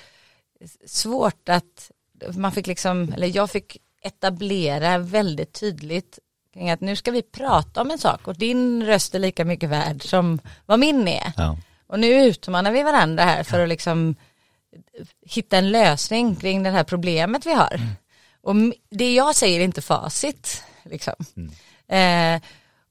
[0.86, 1.90] svårt att,
[2.36, 6.18] man fick liksom, eller jag fick etablera väldigt tydligt
[6.54, 9.70] kring att nu ska vi prata om en sak och din röst är lika mycket
[9.70, 11.32] värd som vad min är.
[11.36, 11.56] Ja.
[11.86, 14.16] Och nu utmanar vi varandra här för att liksom
[15.26, 17.74] hitta en lösning kring det här problemet vi har.
[17.74, 17.88] Mm.
[18.42, 18.54] Och
[18.90, 20.64] det jag säger är inte facit.
[20.82, 21.14] Liksom.
[21.36, 21.50] Mm.
[21.88, 22.42] Eh,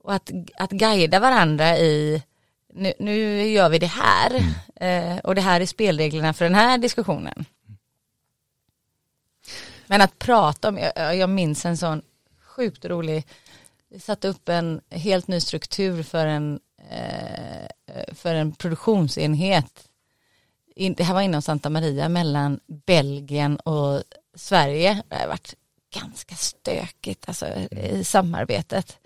[0.04, 2.24] och att, att guida varandra i
[2.74, 5.14] nu, nu gör vi det här mm.
[5.16, 7.46] eh, och det här är spelreglerna för den här diskussionen.
[9.88, 12.02] Men att prata om, jag, jag minns en sån
[12.42, 13.28] sjukt rolig,
[13.90, 17.68] vi satte upp en helt ny struktur för en, eh,
[18.14, 19.88] för en produktionsenhet.
[20.76, 24.04] Det här var inom Santa Maria mellan Belgien och
[24.36, 25.04] Sverige.
[25.10, 25.56] Det har varit
[25.94, 28.98] ganska stökigt alltså, i samarbetet.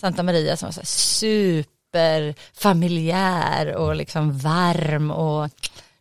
[0.00, 5.50] Santa Maria som var så superfamiljär och liksom varm och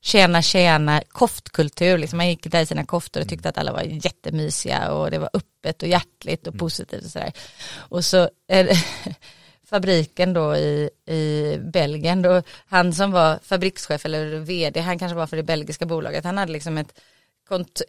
[0.05, 3.81] tjena tjena koftkultur, liksom man gick där i sina koftor och tyckte att alla var
[3.81, 6.59] jättemysiga och det var öppet och hjärtligt och mm.
[6.59, 7.31] positivt och sådär.
[7.77, 8.77] Och så eh,
[9.69, 15.27] fabriken då i, i Belgien, då, han som var fabrikschef eller vd, han kanske var
[15.27, 17.01] för det belgiska bolaget, han hade liksom ett,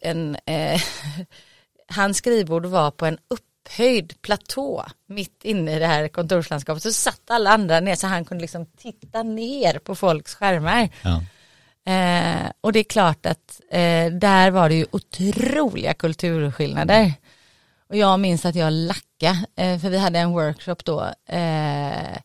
[0.01, 0.81] en, eh,
[1.89, 7.31] hans skrivbord var på en upphöjd platå mitt inne i det här kontorslandskapet så satt
[7.31, 10.89] alla andra ner så han kunde liksom titta ner på folks skärmar.
[11.03, 11.23] Ja.
[11.87, 17.12] Eh, och det är klart att eh, där var det ju otroliga kulturskillnader.
[17.88, 22.16] och jag minns att jag lackade, eh, för vi hade en workshop då, eh,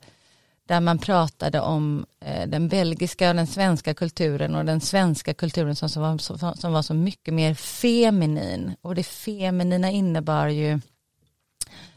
[0.67, 5.75] där man pratade om eh, den belgiska och den svenska kulturen och den svenska kulturen
[5.75, 8.75] som, som, var, som, som var så mycket mer feminin.
[8.81, 10.79] Och det feminina innebar ju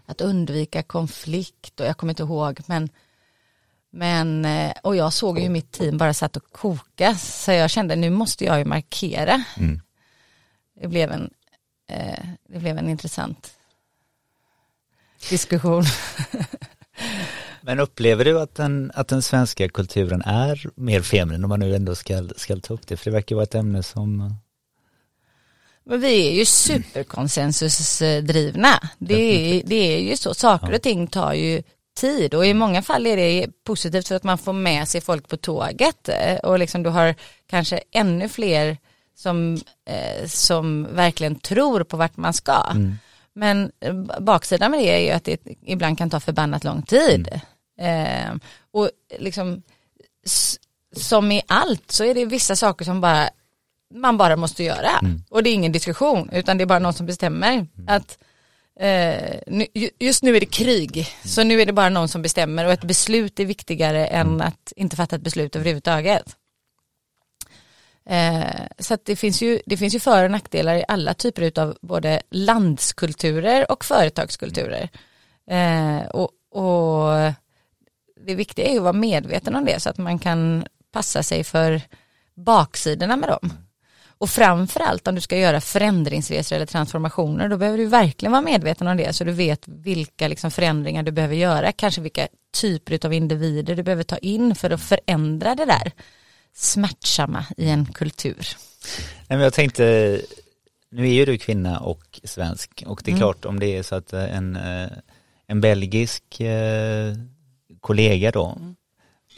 [0.06, 2.88] att undvika konflikt och jag kommer inte ihåg men
[3.96, 7.96] men, eh, och jag såg ju mitt team bara satt och koka så jag kände
[7.96, 9.44] nu måste jag ju markera.
[9.56, 9.80] Mm.
[10.80, 11.30] Det, blev en,
[11.88, 13.52] eh, det blev en intressant
[15.30, 15.84] diskussion.
[17.60, 21.76] Men upplever du att den, att den svenska kulturen är mer feminin om man nu
[21.76, 22.96] ändå ska, ska ta upp det?
[22.96, 24.36] För det verkar vara ett ämne som
[25.86, 28.90] men vi är ju superkonsensusdrivna.
[28.98, 31.62] Det är, det är ju så, saker och ting tar ju
[31.94, 35.28] tid och i många fall är det positivt för att man får med sig folk
[35.28, 37.14] på tåget eh, och liksom du har
[37.46, 38.76] kanske ännu fler
[39.16, 42.66] som, eh, som verkligen tror på vart man ska.
[42.70, 42.94] Mm.
[43.34, 47.40] Men eh, baksidan med det är ju att det ibland kan ta förbannat lång tid.
[47.78, 48.30] Mm.
[48.30, 48.36] Eh,
[48.72, 49.62] och liksom
[50.96, 53.28] som i allt så är det vissa saker som bara
[53.94, 54.98] man bara måste göra.
[55.02, 55.22] Mm.
[55.30, 57.52] Och det är ingen diskussion utan det är bara någon som bestämmer.
[57.52, 57.68] Mm.
[57.86, 58.18] Att
[59.98, 61.06] just nu är det krig mm.
[61.24, 64.40] så nu är det bara någon som bestämmer och ett beslut är viktigare än mm.
[64.40, 66.36] att inte fatta ett beslut överhuvudtaget.
[68.06, 71.78] Eh, så det, finns ju, det finns ju för och nackdelar i alla typer av
[71.82, 74.88] både landskulturer och företagskulturer.
[75.50, 77.32] Eh, och, och
[78.26, 81.44] det viktiga är ju att vara medveten om det så att man kan passa sig
[81.44, 81.80] för
[82.34, 83.63] baksidorna med dem.
[84.24, 88.86] Och framförallt om du ska göra förändringsresor eller transformationer då behöver du verkligen vara medveten
[88.86, 93.12] om det så du vet vilka liksom förändringar du behöver göra, kanske vilka typer av
[93.12, 95.92] individer du behöver ta in för att förändra det där
[96.54, 98.48] smärtsamma i en kultur.
[99.28, 100.20] Nej, men jag tänkte,
[100.90, 103.20] nu är ju du kvinna och svensk och det är mm.
[103.20, 104.88] klart om det är så att en, eh,
[105.46, 107.14] en belgisk eh,
[107.80, 108.74] kollega då mm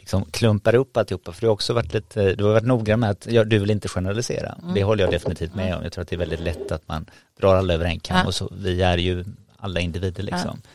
[0.07, 3.09] liksom klumpar upp alltihopa för du har också varit lite, du har varit noggrann med
[3.09, 4.55] att ja, du vill inte generalisera.
[4.61, 4.73] Mm.
[4.73, 5.83] Det håller jag definitivt med om.
[5.83, 7.05] Jag tror att det är väldigt lätt att man
[7.39, 8.25] drar alla över en kam ja.
[8.25, 9.25] och så, vi är ju
[9.57, 10.59] alla individer liksom.
[10.63, 10.69] Ja.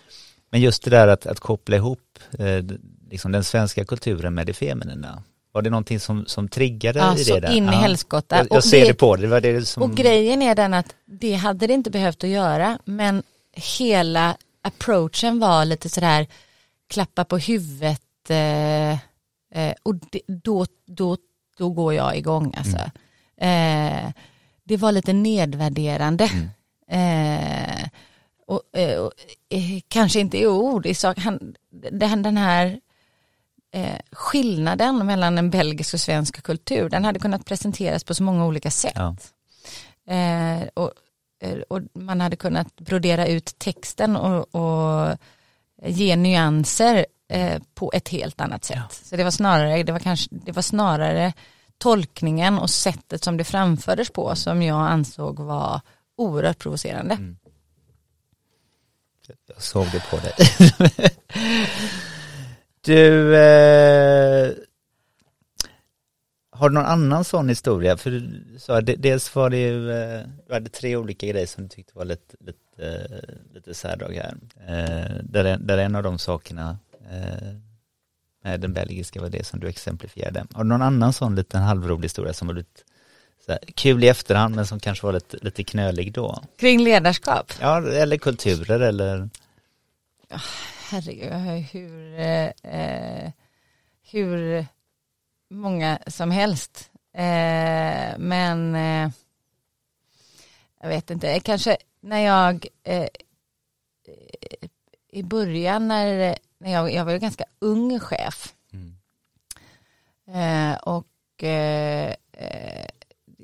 [0.50, 2.64] Men just det där att, att koppla ihop eh,
[3.10, 5.22] liksom den svenska kulturen med det feminina.
[5.52, 7.52] Var det någonting som, som triggade ja, i det där?
[7.52, 8.36] in i helskotta.
[8.36, 9.22] Jag, jag ser det, det, på det.
[9.22, 9.82] det, var det som...
[9.82, 15.38] Och grejen är den att det hade det inte behövt att göra men hela approachen
[15.38, 16.26] var lite sådär
[16.90, 18.98] klappa på huvudet eh,
[19.54, 21.16] Eh, och det, då, då,
[21.58, 22.90] då går jag igång alltså.
[23.36, 24.06] Mm.
[24.06, 24.12] Eh,
[24.64, 26.30] det var lite nedvärderande.
[26.32, 26.48] Mm.
[26.88, 27.88] Eh,
[28.46, 29.12] och, eh, och
[29.48, 32.80] eh, kanske inte i ord, i sak, han, den, den här
[33.72, 38.46] eh, skillnaden mellan en belgisk och svensk kultur, den hade kunnat presenteras på så många
[38.46, 38.94] olika sätt.
[38.94, 39.16] Ja.
[40.74, 40.90] och,
[41.68, 45.18] och man hade kunnat brodera ut texten och, och
[45.86, 48.76] ge nyanser Eh, på ett helt annat sätt.
[48.76, 48.88] Ja.
[48.90, 51.32] Så det var snarare, det var kanske, det var snarare
[51.78, 55.80] tolkningen och sättet som det framfördes på som jag ansåg var
[56.16, 57.14] oerhört provocerande.
[57.14, 57.36] Mm.
[59.46, 60.32] Jag såg det på dig.
[62.80, 64.52] du, eh,
[66.50, 67.96] har du någon annan sån historia?
[67.96, 71.68] För du sa, dels var det ju, eh, du hade tre olika grejer som du
[71.68, 73.06] tyckte var lite, lite,
[73.54, 74.36] lite särdrag här.
[74.68, 76.91] Eh, där, där en av de sakerna Eh,
[78.44, 80.46] med den belgiska var det som du exemplifierade.
[80.52, 82.82] Har du någon annan sån liten halvrolig historia som var lite
[83.48, 86.42] här, kul i efterhand men som kanske var lite, lite knölig då?
[86.58, 87.52] Kring ledarskap?
[87.60, 89.28] Ja, eller kulturer eller?
[90.90, 91.32] herregud,
[91.72, 92.18] hur,
[92.62, 93.30] eh,
[94.10, 94.66] hur
[95.50, 96.90] många som helst.
[97.14, 99.10] Eh, men eh,
[100.80, 103.08] jag vet inte, kanske när jag eh,
[105.12, 108.54] i början när när jag, jag var ju ganska ung chef.
[108.72, 108.96] Mm.
[110.26, 112.88] Eh, och eh, eh,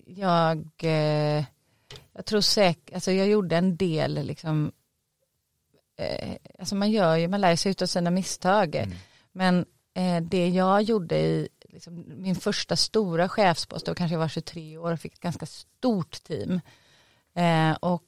[0.07, 1.45] jag, eh,
[2.13, 4.73] jag tror säkert, alltså jag gjorde en del liksom,
[5.97, 8.75] eh, alltså man gör ju, man lär sig av sina misstag.
[8.75, 8.97] Mm.
[9.33, 14.29] Men eh, det jag gjorde i liksom, min första stora chefspost, då kanske jag var
[14.29, 16.61] 23 år och fick ett ganska stort team.
[17.81, 18.05] och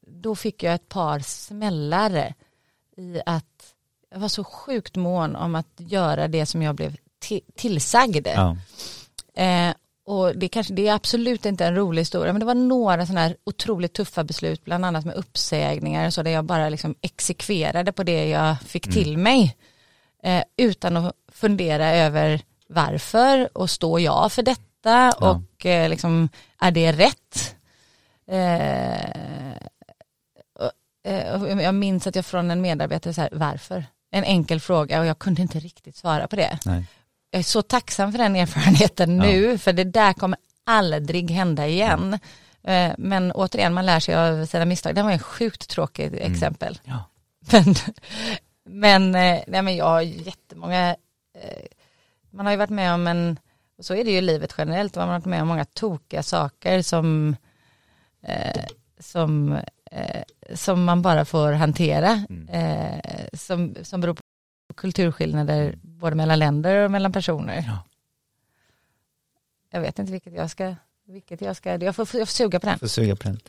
[0.00, 2.34] då fick jag ett par smällar
[2.98, 3.74] i att
[4.10, 6.96] jag var så sjukt mån om att göra det som jag blev
[7.56, 8.26] tillsagd.
[8.26, 8.56] Ja.
[9.42, 9.74] Eh,
[10.06, 13.20] och det, kanske, det är absolut inte en rolig historia men det var några sådana
[13.20, 18.02] här otroligt tuffa beslut bland annat med uppsägningar så där jag bara liksom exekverade på
[18.02, 18.94] det jag fick mm.
[18.94, 19.56] till mig
[20.22, 25.12] eh, utan att fundera över varför och står jag för detta ja.
[25.20, 26.28] och eh, liksom
[26.60, 27.56] är det rätt?
[28.26, 29.68] Eh,
[31.62, 33.84] jag minns att jag från en medarbetare så här, varför?
[34.10, 36.58] En enkel fråga och jag kunde inte riktigt svara på det.
[36.64, 36.84] Nej.
[37.30, 39.22] Jag är så tacksam för den erfarenheten Ja.
[39.22, 42.18] nu, för det där kommer aldrig hända igen.
[42.62, 44.94] Eh, Men återigen, man lär sig av sina misstag.
[44.94, 46.78] Det var en sjukt tråkig exempel.
[46.84, 47.04] Ja.
[47.52, 47.74] Men,
[48.70, 50.90] men, eh, nej, men jag har jättemånga,
[51.38, 51.66] eh,
[52.30, 53.38] man har ju varit med om en,
[53.78, 56.22] och så är det ju i livet generellt, man har varit med om många tokiga
[56.22, 57.36] saker som,
[58.22, 58.64] eh,
[59.00, 59.58] som,
[59.90, 60.22] eh,
[60.54, 64.22] som man bara får hantera, eh, som, som beror på
[64.74, 67.64] kulturskillnader både mellan länder och mellan personer.
[67.66, 67.84] Ja.
[69.70, 70.74] Jag vet inte vilket jag ska,
[71.06, 72.78] vilket jag ska, jag får, jag får suga på den.
[72.78, 73.40] Får suga på den.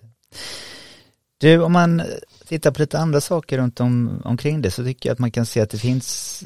[1.37, 2.03] Du, om man
[2.47, 5.45] tittar på lite andra saker runt om, omkring det så tycker jag att man kan
[5.45, 6.43] se att det finns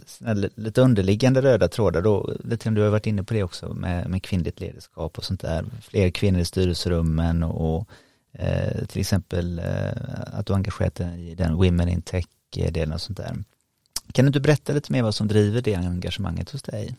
[0.55, 4.09] lite underliggande röda trådar då, lite som du har varit inne på det också med,
[4.09, 7.89] med kvinnligt ledarskap och sånt där, fler kvinnor i styrelserummen och, och
[8.33, 13.17] eh, till exempel eh, att du engagerat dig i den Women in Tech-delen och sånt
[13.17, 13.43] där.
[14.11, 16.95] Kan du inte berätta lite mer vad som driver det engagemanget hos dig?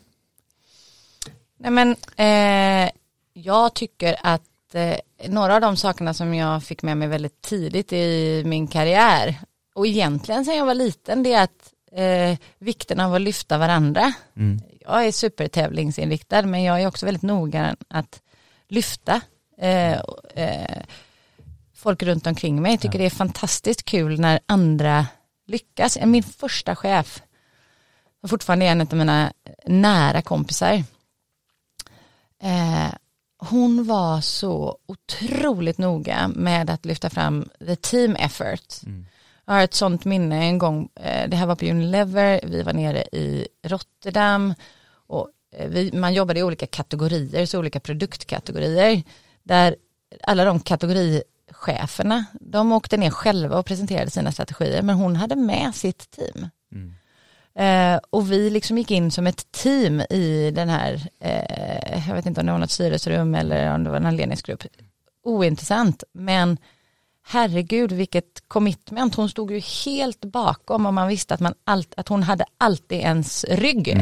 [1.57, 2.91] Nej men eh,
[3.33, 7.93] jag tycker att eh, några av de sakerna som jag fick med mig väldigt tidigt
[7.93, 9.39] i min karriär
[9.75, 14.13] och egentligen sedan jag var liten det är att eh, vikten av att lyfta varandra.
[14.35, 14.59] Mm.
[14.79, 18.21] Jag är supertävlingsinriktad men jag är också väldigt noga att
[18.67, 19.21] lyfta
[19.57, 19.93] eh,
[20.33, 20.81] eh,
[21.85, 22.71] folk runt omkring mig.
[22.71, 25.07] Jag tycker det är fantastiskt kul när andra
[25.47, 25.97] lyckas.
[26.05, 27.21] Min första chef,
[28.19, 29.33] som fortfarande är en av mina
[29.65, 30.83] nära kompisar,
[32.43, 32.93] Eh,
[33.37, 38.73] hon var så otroligt noga med att lyfta fram the team effort.
[39.45, 42.73] Jag har ett sånt minne en gång, eh, det här var på Unilever, vi var
[42.73, 44.53] nere i Rotterdam
[45.07, 49.03] och eh, vi, man jobbade i olika kategorier, så olika produktkategorier,
[49.43, 49.75] där
[50.23, 50.59] alla de
[51.47, 56.49] kategoricheferna, de åkte ner själva och presenterade sina strategier, men hon hade med sitt team.
[57.57, 62.25] Eh, och vi liksom gick in som ett team i den här, eh, jag vet
[62.25, 64.63] inte om det var något styrelserum eller om det var en ledningsgrupp.
[65.23, 66.57] Ointressant, men
[67.27, 69.15] herregud vilket commitment.
[69.15, 72.97] Hon stod ju helt bakom och man visste att, man allt, att hon hade alltid
[72.99, 73.97] ens rygg.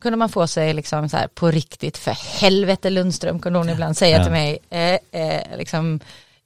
[0.00, 3.96] Kunde man få sig liksom så här på riktigt, för helvete Lundström kunde hon ibland
[3.96, 4.22] säga Ja.
[4.22, 6.00] till mig, eh, eh, liksom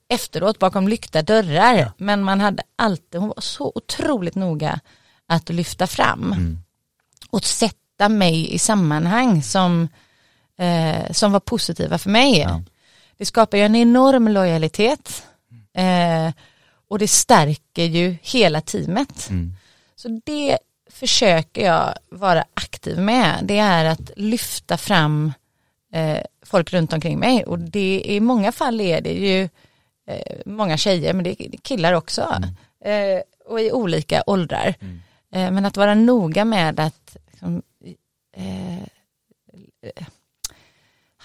[0.09, 1.91] efteråt bakom lyckta dörrar.
[1.97, 4.79] Men man hade alltid, hon var så otroligt noga
[5.27, 6.57] att lyfta fram
[7.29, 9.87] och sätta mig i sammanhang som,
[10.57, 12.39] eh, som var positiva för mig.
[12.39, 12.63] Ja.
[13.17, 15.23] Det skapar ju en enorm lojalitet
[15.73, 16.33] eh,
[16.87, 19.29] och det stärker ju hela teamet.
[19.29, 19.53] Mm.
[19.95, 20.57] Så det
[20.91, 23.39] försöker jag vara aktiv med.
[23.43, 25.33] Det är att lyfta fram
[25.93, 29.49] eh, folk runt omkring mig och det i många fall är det ju
[30.07, 32.41] eh, många tjejer men det är killar också
[32.85, 34.75] eh, och i olika åldrar.
[35.31, 37.61] Eh, men att vara noga med att liksom,
[38.37, 40.07] eh,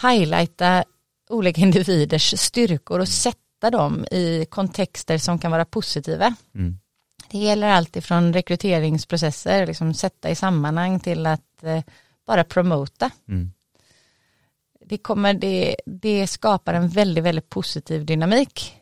[0.02, 0.84] highlighta
[1.28, 6.34] olika individers styrkor och sätta dem i kontexter som kan vara positiva.
[6.54, 6.78] Mm.
[7.30, 11.82] Det gäller allt ifrån rekryteringsprocesser, liksom sätta i sammanhang till att eh,
[12.26, 13.10] bara promota.
[13.28, 13.52] Mm.
[14.88, 18.80] Det, kommer, det, det skapar en väldigt, väldigt positiv dynamik.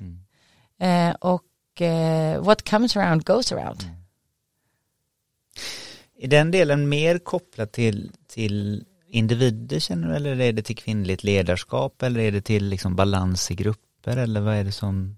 [0.80, 3.84] Eh, och eh, what comes around goes around.
[6.18, 11.24] Är den delen mer kopplat till, till individer känner du eller är det till kvinnligt
[11.24, 15.16] ledarskap eller är det till liksom balans i grupper eller vad är det som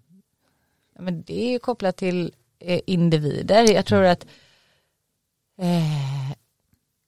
[0.99, 3.75] Ja, Men det är ju kopplat till eh, individer.
[3.75, 4.27] Jag tror att
[5.59, 6.31] eh,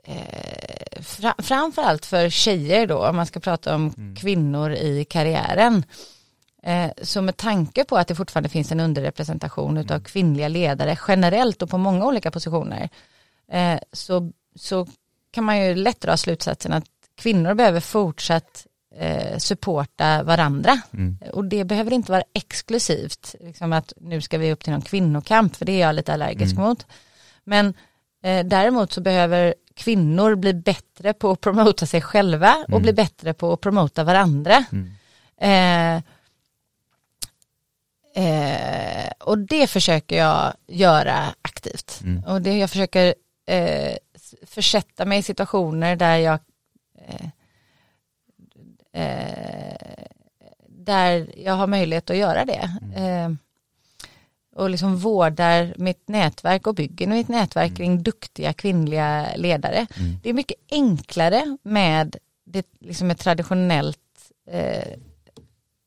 [0.05, 0.70] eh,
[1.03, 5.85] fra, framförallt för tjejer då, om man ska prata om kvinnor i karriären.
[6.63, 11.63] Eh, så med tanke på att det fortfarande finns en underrepresentation av kvinnliga ledare generellt
[11.63, 12.89] och på många olika positioner
[13.53, 14.87] eh, så, så
[15.31, 16.85] kan man ju lätt dra slutsatsen att
[17.17, 20.81] kvinnor behöver fortsatt eh, supporta varandra.
[21.33, 25.57] Och det behöver inte vara exklusivt, liksom att nu ska vi upp till någon kvinnokamp,
[25.57, 26.87] för det är jag lite allergisk mot.
[27.45, 27.73] Men eh,
[28.45, 33.53] däremot så behöver kvinnor bli bättre på att promota sig själva och bli bättre på
[33.53, 34.65] att promota varandra.
[35.41, 35.97] Eh,
[38.15, 42.01] eh, och det försöker jag göra aktivt.
[42.27, 43.15] Och det jag försöker
[43.47, 43.97] eh,
[44.47, 46.39] försätta mig i situationer där jag
[47.09, 47.27] eh,
[48.93, 50.05] eh,
[50.69, 52.71] där jag har möjlighet att göra det.
[54.57, 59.87] Och liksom vårdar mitt nätverk och bygger mitt nätverk kring duktiga kvinnliga ledare.
[60.23, 63.99] Det är mycket enklare med det, liksom ett traditionellt
[64.51, 64.89] eh,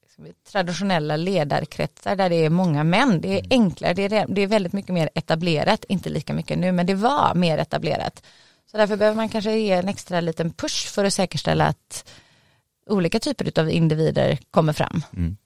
[0.02, 3.22] liksom, traditionella ledarkretsar där det är många män.
[3.22, 3.48] Det är Mm.
[3.50, 6.94] enklare, det är, det är väldigt mycket mer etablerat, inte lika mycket nu, men det
[6.94, 8.24] var mer etablerat.
[8.72, 12.12] Så därför behöver man kanske ge en extra liten push för att säkerställa att
[12.88, 15.04] olika typer av individer kommer fram.
[15.14, 15.38] Mm.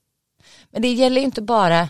[0.72, 1.90] Men det gäller inte bara,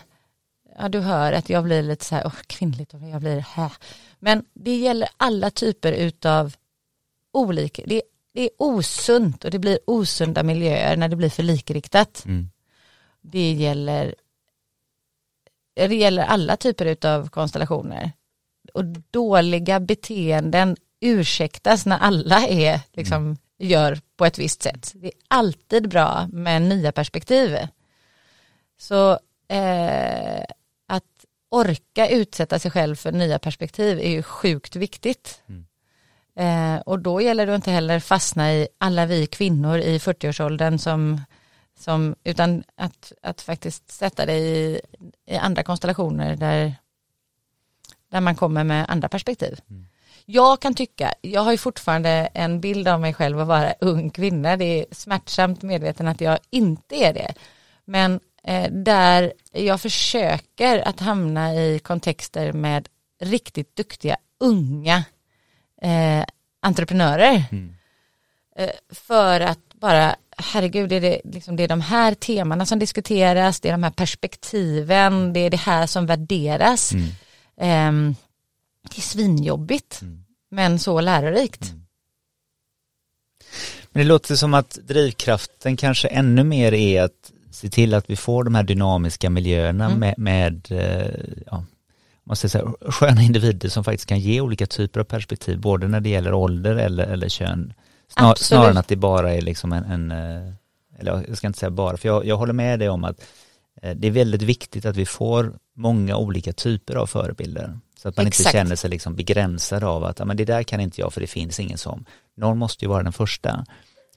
[0.78, 3.72] ja du hör att jag blir lite så här, åh kvinnligt, jag blir här.
[4.18, 6.56] Men det gäller alla typer utav
[7.32, 8.02] olika, det,
[8.32, 12.24] det är osunt och det blir osunda miljöer när det blir för likriktat.
[12.24, 12.48] Mm.
[13.20, 14.14] Det gäller,
[15.74, 18.12] det gäller alla typer utav konstellationer.
[18.74, 24.92] Och dåliga beteenden ursäktas när alla är, liksom, gör på ett visst sätt.
[24.94, 27.58] Det är alltid bra med nya perspektiv.
[28.78, 29.18] Så
[29.48, 30.44] eh,
[31.48, 35.42] orka utsätta sig själv för nya perspektiv är ju sjukt viktigt.
[35.48, 35.64] Mm.
[36.38, 41.20] Eh, och då gäller det inte heller fastna i alla vi kvinnor i 40-årsåldern som,
[41.78, 44.80] som utan att, att faktiskt sätta det i,
[45.26, 46.74] i andra konstellationer där,
[48.10, 49.60] där man kommer med andra perspektiv.
[49.70, 49.86] Mm.
[50.24, 54.10] Jag kan tycka, jag har ju fortfarande en bild av mig själv att vara ung
[54.10, 57.34] kvinna, det är smärtsamt medveten att jag inte är det.
[57.84, 58.20] Men
[58.70, 62.88] där jag försöker att hamna i kontexter med
[63.20, 65.04] riktigt duktiga unga
[65.82, 66.24] eh,
[66.62, 67.44] entreprenörer.
[67.50, 67.74] Mm.
[68.56, 72.78] Eh, för att bara, herregud, det är, det, liksom, det är de här temana som
[72.78, 76.92] diskuteras, det är de här perspektiven, det är det här som värderas.
[76.92, 77.08] Mm.
[77.60, 78.14] Ehm,
[78.82, 80.24] det är svinjobbigt, Mm.
[80.50, 81.72] men så lärorikt.
[83.90, 88.16] Men det låter som att drivkraften kanske ännu mer är att se till att vi
[88.16, 89.98] får de här dynamiska miljöerna Mm.
[89.98, 91.64] med, med eh, ja,
[92.24, 96.00] man ska säga, sköna individer som faktiskt kan ge olika typer av perspektiv, både när
[96.00, 97.72] det gäller ålder eller, eller kön.
[98.08, 100.52] Snar, snarare än att det bara är liksom en, en eh,
[100.98, 103.20] eller jag ska inte säga bara, för jag, jag håller med dig om att
[103.82, 107.78] eh, det är väldigt viktigt att vi får många olika typer av förebilder.
[108.02, 108.46] Så att man Exakt.
[108.46, 111.26] inte känner sig liksom begränsad av att men det där kan inte jag för det
[111.26, 112.04] finns ingen som.
[112.36, 113.64] Någon måste ju vara den första.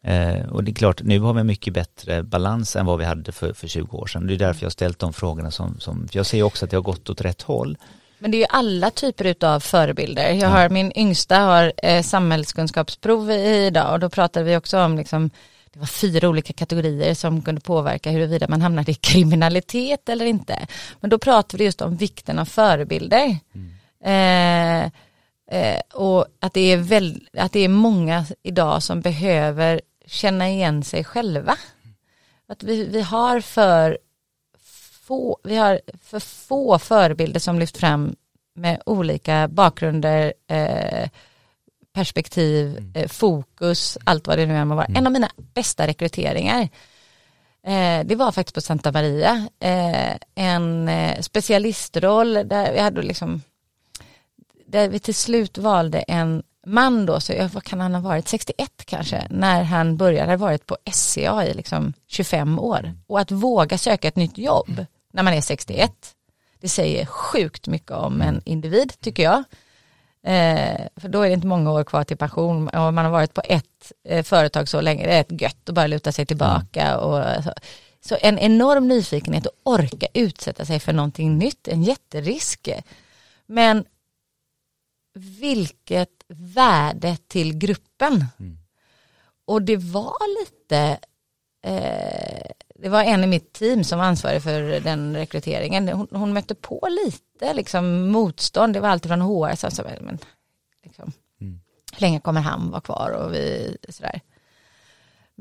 [0.04, 3.32] Eh, och det är klart, nu har vi mycket bättre balans än vad vi hade
[3.32, 4.28] för, för 20 år sedan.
[4.28, 6.78] Det är därför jag har ställt de frågorna som, som jag ser också att det
[6.78, 7.78] har gått åt rätt håll.
[8.20, 10.32] Men det är ju alla typer av förebilder.
[10.32, 15.30] Jag har, min yngsta har eh, samhällskunskapsprov idag och då pratade vi också om liksom,
[15.74, 20.68] det var fyra olika kategorier som kunde påverka huruvida man hamnade i kriminalitet eller inte.
[21.00, 23.38] Men då pratade vi just om vikten av förebilder.
[24.04, 24.82] Eh,
[25.52, 29.82] eh, och att det, är väl, att det är många idag som behöver
[30.12, 31.58] känna igen sig själva.
[32.48, 33.98] Att vi, vi har för
[35.02, 38.16] få, vi har för få förebilder som lyft fram
[38.54, 41.10] med olika bakgrunder, eh,
[41.94, 44.86] perspektiv, eh, fokus, allt vad det nu än må vara.
[44.86, 46.62] En av mina bästa rekryteringar,
[47.64, 53.42] eh, det var faktiskt på Santa Maria, eh, en eh, specialistroll där vi hade liksom,
[54.66, 58.28] där vi till slut valde en man då, så jag, vad kan han ha varit,
[58.28, 62.94] 61 kanske, när han började, hade varit på SCA i liksom 25 år.
[63.08, 65.92] Och att våga söka ett nytt jobb när man är 61,
[66.60, 69.44] det säger sjukt mycket om en individ tycker jag.
[70.24, 73.34] Eh, för då är det inte många år kvar till pension och man har varit
[73.34, 76.98] på ett eh, företag så länge, det är ett gött att bara luta sig tillbaka.
[76.98, 77.54] Och, så.
[78.02, 82.70] så en enorm nyfikenhet att orka utsätta sig för någonting nytt, en jätterisk.
[83.46, 83.86] Men
[85.14, 88.26] vilket värde till gruppen.
[88.40, 88.58] Mm.
[89.46, 90.98] Och det var lite,
[91.64, 95.88] eh, det var en i mitt team som var ansvarig för den rekryteringen.
[95.90, 100.20] Hon, hon mötte på lite liksom, motstånd, det var alltid från HR som sa, men
[100.84, 101.62] liksom, Mm.
[101.94, 104.22] hur länge kommer han vara kvar och vi, sådär.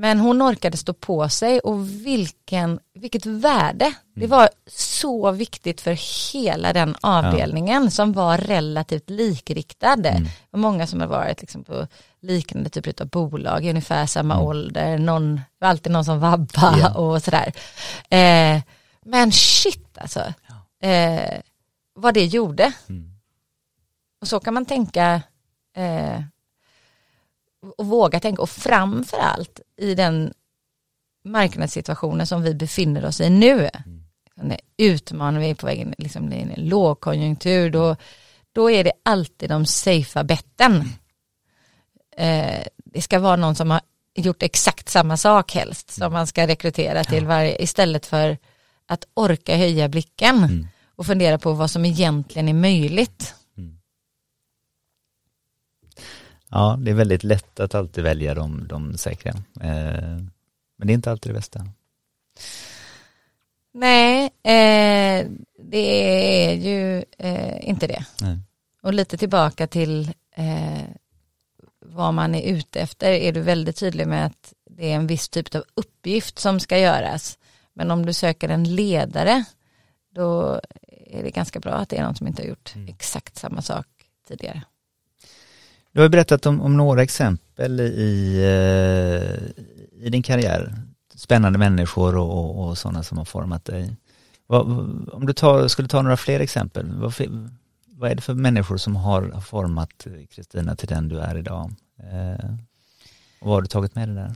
[0.00, 3.92] Men hon orkade stå på sig och vilken, vilket värde.
[4.14, 9.96] Det var så viktigt för hela den avdelningen som var relativt likriktad.
[9.96, 11.86] Det var många som har varit liksom på
[12.20, 14.98] liknande typer av bolag ungefär samma ålder.
[14.98, 16.94] Någon, alltid någon som vabba Ja.
[16.94, 17.52] och sådär.
[18.10, 18.62] Eh,
[19.04, 20.20] men shit alltså.
[20.82, 21.40] Eh,
[21.94, 22.72] vad det gjorde.
[22.88, 23.10] Mm.
[24.20, 25.22] Och så kan man tänka
[25.76, 26.22] eh,
[27.76, 30.32] och våga tänka och framför allt i den
[31.24, 33.70] marknadssituationen som vi befinner oss i nu.
[34.40, 34.56] Mm.
[34.76, 37.96] Utmanar vi är på väg in liksom, i en lågkonjunktur då,
[38.52, 40.88] då är det alltid de safea betten.
[42.16, 43.80] Eh, det ska vara någon som har
[44.14, 48.38] gjort exakt samma sak helst som man ska rekrytera till varje istället för
[48.86, 50.66] att orka höja blicken Mm.
[50.96, 53.34] och fundera på vad som egentligen är möjligt.
[56.50, 59.30] Ja, det är väldigt lätt att alltid välja de, de säkra.
[59.60, 60.18] Eh,
[60.76, 61.66] men det är inte alltid det bästa.
[63.72, 65.26] Nej, eh,
[65.58, 66.14] det
[66.48, 68.04] är ju eh, inte det.
[68.20, 68.38] Nej.
[68.82, 70.82] Och lite tillbaka till eh,
[71.86, 75.28] vad man är ute efter är du väldigt tydlig med att det är en viss
[75.28, 77.38] typ av uppgift som ska göras.
[77.74, 79.44] Men om du söker en ledare
[80.14, 80.60] då
[81.06, 82.88] är det ganska bra att det är någon som inte har gjort Mm.
[82.88, 83.86] exakt samma sak
[84.28, 84.62] tidigare.
[85.92, 90.74] Du har ju berättat om, om några exempel i, eh, i din karriär.
[91.14, 93.96] Spännande människor och, och, och sådana som har format dig.
[94.46, 94.62] Vad,
[95.12, 97.14] om du tar, skulle ta några fler exempel, vad,
[97.86, 101.70] vad är det för människor som har format Kristina till den du är idag?
[101.98, 102.50] Eh,
[103.40, 104.34] och vad har du tagit med dig där?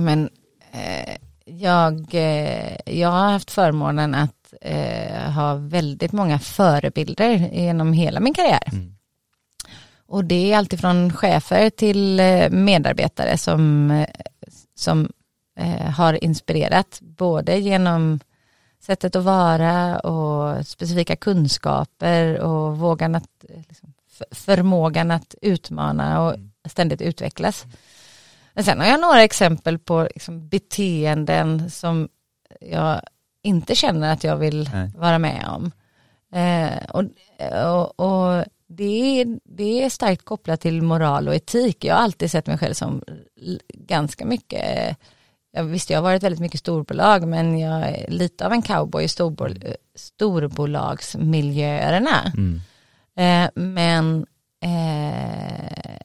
[0.00, 0.30] Men,
[0.72, 8.20] eh, jag, eh, jag har haft förmånen att eh, ha väldigt många förebilder genom hela
[8.20, 8.68] min karriär.
[8.72, 8.94] Mm.
[10.12, 14.08] Och det är alltifrån chefer till eh, medarbetare som, eh,
[14.74, 15.08] som
[15.58, 18.20] eh, har inspirerat både genom
[18.80, 26.34] sättet att vara och specifika kunskaper och vågan att, liksom, för- förmågan att utmana och
[26.68, 27.66] ständigt utvecklas.
[28.54, 32.08] Men sen har jag några exempel på liksom, beteenden som
[32.60, 33.00] jag
[33.42, 34.90] inte känner att jag vill Nej.
[34.96, 35.70] vara med om.
[36.34, 37.04] Eh, och,
[37.66, 38.44] och, och
[38.76, 41.84] det, är, det är starkt kopplat till moral och etik.
[41.84, 43.02] Jag har alltid sett mig själv som
[43.68, 44.96] ganska mycket,
[45.52, 49.04] jag visst jag har varit väldigt mycket storbolag men jag är lite av en cowboy
[49.04, 49.64] i storbol,
[49.94, 52.32] storbolagsmiljöerna.
[52.36, 52.60] Mm.
[53.16, 54.26] Eh, men
[54.60, 55.98] eh,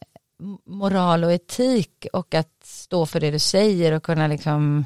[0.65, 4.86] moral och etik och att stå för det du säger och kunna liksom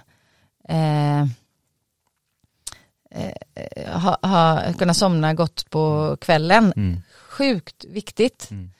[0.70, 1.22] eh,
[3.12, 3.34] eh,
[3.94, 6.74] ha, ha, kunna somna gott på kvällen.
[6.76, 7.02] Mm.
[7.32, 8.50] Sjukt viktigt.
[8.52, 8.72] Mm.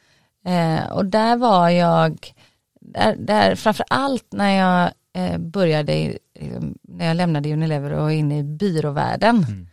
[0.46, 2.34] Eh, och där var jag,
[2.82, 8.12] där, där framför allt när jag eh, började, i- liksom, när jag lämnade Unilever och
[8.12, 9.46] in i byråvärlden.
[9.50, 9.68] Mm.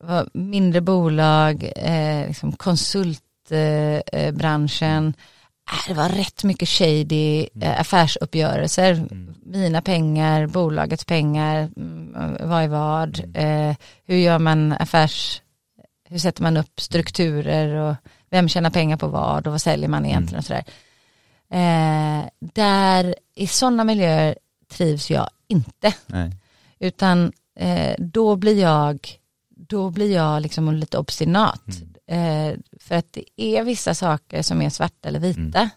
[0.00, 4.02] Var mindre bolag, eh, liksom konsultbranschen.
[4.12, 5.14] Eh, branschen.
[5.70, 8.92] äh, det var rätt mycket shady eh, affärsuppgörelser.
[8.92, 9.34] Mm.
[9.42, 13.22] Mina pengar, bolagets pengar, mm, vad är vad.
[13.34, 13.76] Eh,
[14.06, 15.42] hur gör man affärs,
[16.08, 17.94] hur sätter man upp strukturer och
[18.30, 20.64] vem tjänar pengar på vad och vad säljer man egentligen och sådär.
[21.50, 24.38] Eh, där i sådana miljöer
[24.68, 25.94] trivs jag inte.
[26.06, 26.32] Nej.
[26.78, 29.08] Utan eh, då blir jag,
[29.48, 31.62] då blir jag liksom lite obstinat.
[32.06, 35.70] Eh, för att det är vissa saker som är svarta eller vita.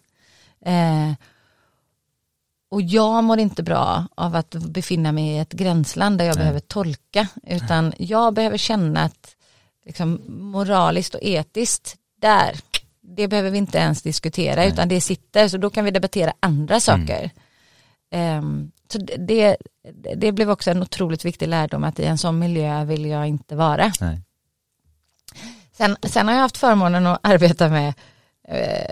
[0.65, 1.13] Eh,
[2.71, 6.43] och jag mår inte bra av att befinna mig i ett gränsland där jag Nej.
[6.43, 7.27] behöver tolka.
[7.43, 9.35] Utan jag behöver känna att
[9.85, 12.55] liksom, moraliskt och etiskt, där,
[13.01, 14.69] det behöver vi inte ens diskutera Nej.
[14.69, 17.31] utan det sitter så då kan vi debattera andra saker.
[18.11, 19.57] Ehm, så det,
[20.15, 23.55] det blev också en otroligt viktig lärdom att i en sån miljö vill jag inte
[23.55, 23.91] vara.
[24.01, 24.21] Nej.
[25.71, 27.93] Sen, sen har jag haft förmånen att arbeta med,
[28.47, 28.89] eh,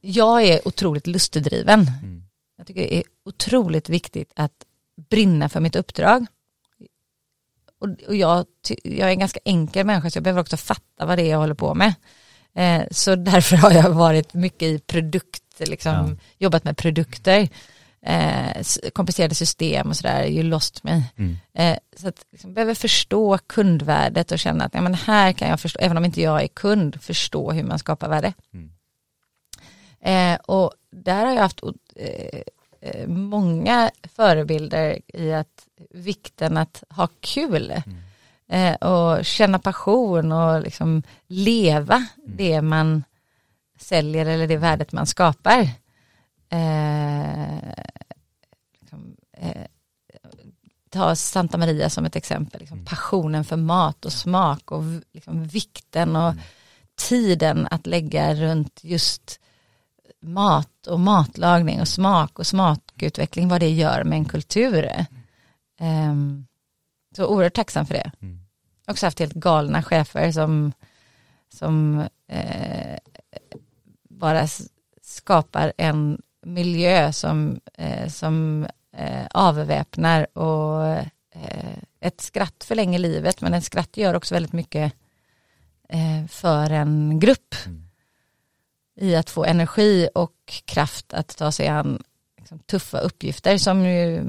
[0.00, 1.80] jag är otroligt lustdriven.
[1.80, 2.22] Mm.
[2.56, 4.52] Jag tycker det är otroligt viktigt att
[5.10, 6.26] brinna för mitt uppdrag.
[7.80, 8.46] Och, och jag,
[8.84, 11.38] jag är en ganska enkel människa så jag behöver också fatta vad det är jag
[11.38, 11.94] håller på med.
[12.54, 16.16] Eh, så därför har jag varit mycket i produkt, liksom, Ja.
[16.38, 17.48] jobbat med produkter,
[18.02, 18.62] eh,
[18.92, 21.02] komplicerade system och sådär, ju lost mig.
[21.16, 21.36] Mm.
[21.54, 25.60] Eh, så att liksom, behöver förstå kundvärdet och känna att ja, men här kan jag
[25.60, 28.32] förstå, även om inte jag är kund, förstå hur man skapar värde.
[28.54, 28.70] Mm.
[30.02, 31.60] Eh, och där har jag haft
[31.96, 32.40] eh,
[33.06, 37.82] många förebilder i att vikten att ha kul.
[38.48, 43.04] Eh, och känna passion och liksom leva det man
[43.78, 45.60] säljer eller det värdet man skapar.
[46.48, 47.58] Eh,
[48.80, 49.66] liksom, eh,
[50.90, 56.16] ta Santa Maria som ett exempel, liksom, passionen för mat och smak och liksom, vikten
[56.16, 56.34] och
[56.94, 59.40] tiden att lägga runt just
[60.22, 65.06] mat och matlagning och smak och smakutveckling, vad det gör med en kultur.
[65.80, 66.46] Ehm,
[67.16, 68.12] så oerhört tacksam för det.
[68.20, 68.40] Mm.
[68.86, 70.72] Också haft helt galna chefer som,
[71.54, 72.98] som eh,
[74.10, 74.46] bara
[75.02, 78.66] skapar en miljö som, eh, som
[78.96, 80.86] eh, avväpnar och
[81.34, 84.92] eh, ett skratt förlänger livet men ett skratt gör också väldigt mycket
[85.88, 87.89] eh, för en grupp Mm.
[88.96, 90.34] I att få energi och
[90.64, 92.02] kraft att ta sig an
[92.38, 93.82] liksom, tuffa uppgifter som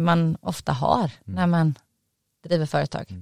[0.04, 1.76] man ofta har när man
[2.44, 3.14] driver företag.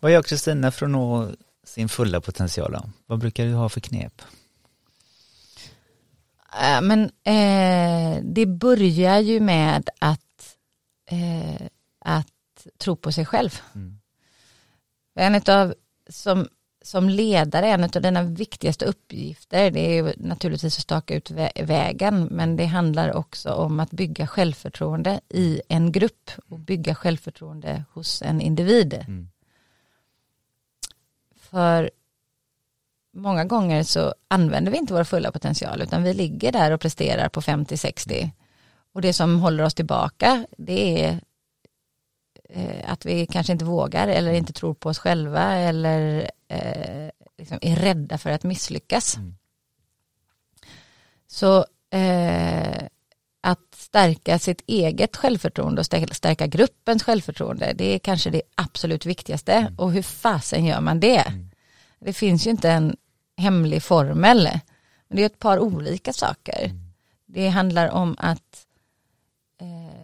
[0.00, 1.30] Vad gör Kristina för att nå
[1.64, 2.72] sin fulla potential?
[2.72, 2.90] Då?
[3.06, 4.22] Vad brukar du ha för knep?
[6.60, 10.56] Äh, men eh, det börjar ju med att,
[11.10, 11.66] eh,
[11.98, 13.60] att tro på sig själv.
[13.74, 13.98] Mm.
[15.14, 15.74] En av
[16.08, 16.48] som,
[16.82, 22.56] som ledare, en av dina viktigaste uppgifter, det är naturligtvis att staka ut vägen, men
[22.56, 28.40] det handlar också om att bygga självförtroende i en grupp och bygga självförtroende hos en
[28.40, 28.94] individ.
[28.94, 29.28] Mm.
[31.36, 31.90] För
[33.14, 37.28] många gånger så använder vi inte vår fulla potential utan vi ligger där och presterar
[37.28, 38.30] på 50-60
[38.92, 41.20] och det som håller oss tillbaka det är
[42.84, 47.76] att vi kanske inte vågar eller inte tror på oss själva eller eh, liksom är
[47.76, 49.16] rädda för att misslyckas.
[49.16, 49.34] Mm.
[51.26, 52.82] Så eh,
[53.40, 55.86] att stärka sitt eget självförtroende och
[56.16, 59.74] stärka gruppens självförtroende det är kanske det absolut viktigaste mm.
[59.78, 61.18] och hur fasen gör man det?
[61.18, 61.50] Mm.
[61.98, 62.96] Det finns ju inte en
[63.36, 64.48] hemlig formel.
[65.08, 66.64] Men det är ett par olika saker.
[66.64, 66.80] Mm.
[67.26, 68.66] Det handlar om att
[69.60, 70.02] eh,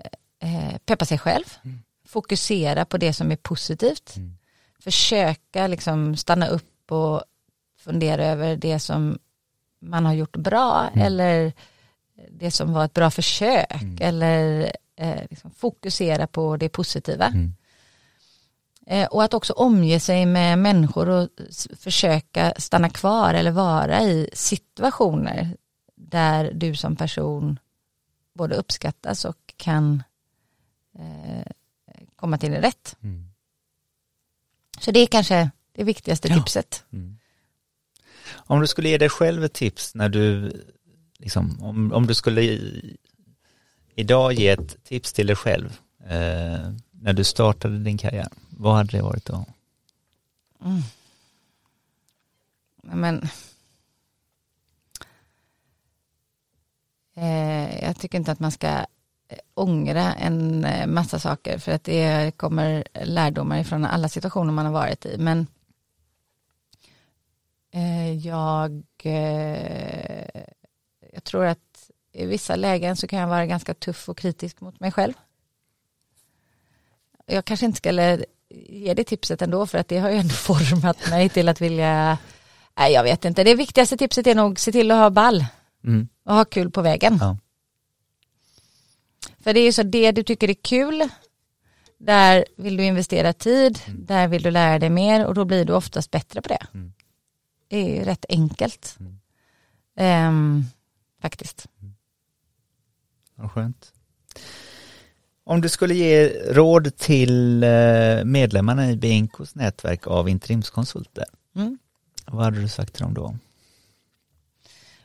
[0.51, 1.83] eh, peppa sig själv, mm.
[2.09, 4.37] Fokusera på det som är positivt, mm.
[4.81, 7.23] försöka liksom stanna upp och
[7.79, 9.19] fundera över det som
[9.81, 11.07] man har gjort bra mm.
[11.07, 11.53] eller
[12.31, 13.99] det som var ett bra försök mm.
[14.01, 17.27] eller eh, liksom fokusera på det positiva.
[17.27, 17.55] Mm.
[18.87, 21.29] Eh, och att också omge sig med människor och
[21.77, 25.57] försöka stanna kvar eller vara i situationer
[25.97, 27.59] där du som person
[28.35, 30.03] både uppskattas och kan
[30.99, 31.53] eh,
[32.19, 32.97] komma till din rätt.
[33.03, 33.31] Mm.
[34.79, 36.35] Så det är kanske det viktigaste ja.
[36.35, 36.85] tipset.
[36.93, 37.19] Mm.
[38.35, 40.53] Om du skulle ge dig själv ett tips när du,
[41.19, 42.97] liksom, om, om du skulle i,
[43.95, 48.97] idag ge ett tips till dig själv eh, när du startade din karriär, vad hade
[48.97, 49.45] det varit då?
[50.65, 50.83] Mm.
[52.83, 53.29] Men
[57.15, 58.87] eh, jag tycker inte att man ska
[59.55, 64.73] ångra en eh, massa saker för att det kommer lärdomar ifrån alla situationer man har
[64.73, 65.17] varit i.
[65.19, 65.47] Men
[67.73, 70.43] eh, jag, eh,
[71.13, 74.81] jag tror att i vissa lägen så kan jag vara ganska tuff och kritisk mot
[74.81, 75.13] mig själv
[77.29, 81.11] jag kanske inte skulle ge det tipset ändå för att det har ju ändå format
[81.11, 82.19] mig till att vilja,
[82.79, 85.45] nej jag vet inte, det viktigaste tipset är nog se till att ha ball
[85.85, 86.09] mm.
[86.25, 87.19] och ha kul på vägen.
[87.21, 87.37] Ja.
[89.49, 91.09] För det är ju så det du tycker är kul,
[91.99, 94.07] där vill du investera tid, mm.
[94.07, 96.67] där vill du lära dig mer och då blir du oftast bättre på det.
[96.75, 96.93] Mm.
[97.69, 98.99] Det är ju rätt enkelt.
[100.01, 100.65] Um,
[101.23, 101.67] faktiskt.
[103.35, 103.93] Vad skönt.
[105.45, 111.25] Om du skulle ge råd till eh, medlemmarna i Binkos nätverk av interimskonsulter,
[111.57, 111.79] mm.
[112.27, 113.37] vad hade du sagt till dem då?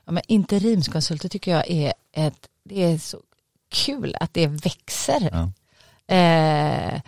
[0.06, 3.22] Ja, men interimskonsulter tycker jag är ett, det är så
[3.74, 5.30] kul att det växer.
[5.32, 5.52] Ja.
[6.16, 7.02] Eh,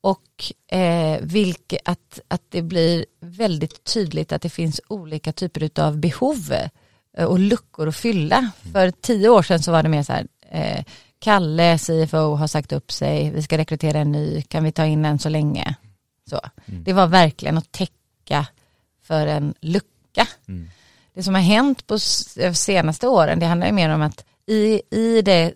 [0.00, 5.98] och eh, vilk, att, att det blir väldigt tydligt att det finns olika typer av
[5.98, 6.54] behov
[7.16, 8.38] eh, och luckor att fylla.
[8.38, 8.72] Mm.
[8.72, 10.84] För tio år sedan så var det mer så här, eh,
[11.18, 15.04] Kalle, CFO, har sagt upp sig, vi ska rekrytera en ny, kan vi ta in
[15.04, 15.74] en så länge?
[16.30, 16.40] Så.
[16.66, 16.84] Mm.
[16.84, 18.46] Det var verkligen att täcka
[19.02, 20.26] för en lucka.
[20.48, 20.70] Mm.
[21.14, 21.98] Det som har hänt på
[22.54, 25.52] senaste åren, det handlar ju mer om att i, i det,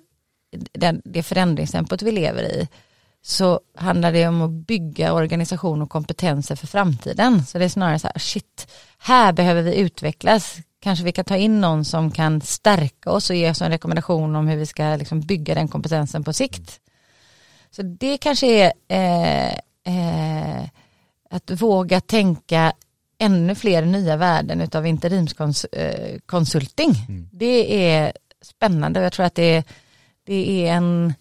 [0.72, 2.68] det, det förändringstempot vi lever i,
[3.22, 7.46] så handlar det om att bygga organisation och kompetenser för framtiden.
[7.46, 11.36] Så det är snarare så här, shit, här behöver vi utvecklas kanske vi kan ta
[11.36, 14.96] in någon som kan stärka oss och ge oss en rekommendation om hur vi ska
[14.96, 16.80] liksom bygga den kompetensen på sikt.
[17.70, 19.52] Så det kanske är eh,
[19.94, 20.64] eh,
[21.30, 22.72] att våga tänka
[23.18, 26.94] ännu fler nya värden av interimskonsulting.
[27.09, 27.28] Mm.
[27.32, 29.64] Det är spännande och jag tror att det,
[30.27, 31.14] det är en,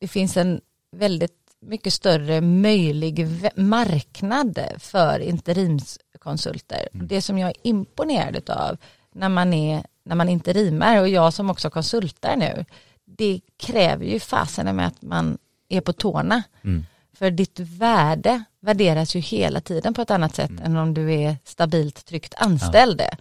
[0.00, 0.60] det finns en
[0.96, 6.88] väldigt mycket större möjlig marknad för interimskonsulter.
[6.92, 7.06] Mm.
[7.06, 8.76] Det som jag är imponerad av
[9.12, 12.64] när man, är, när man interimar och jag som också konsultar nu,
[13.04, 16.42] det kräver ju fasen med att man är på tårna.
[16.64, 16.84] Mm.
[17.12, 20.64] För ditt värde värderas ju hela tiden på ett annat sätt mm.
[20.64, 23.00] än om du är stabilt tryggt anställd.
[23.00, 23.16] Ja.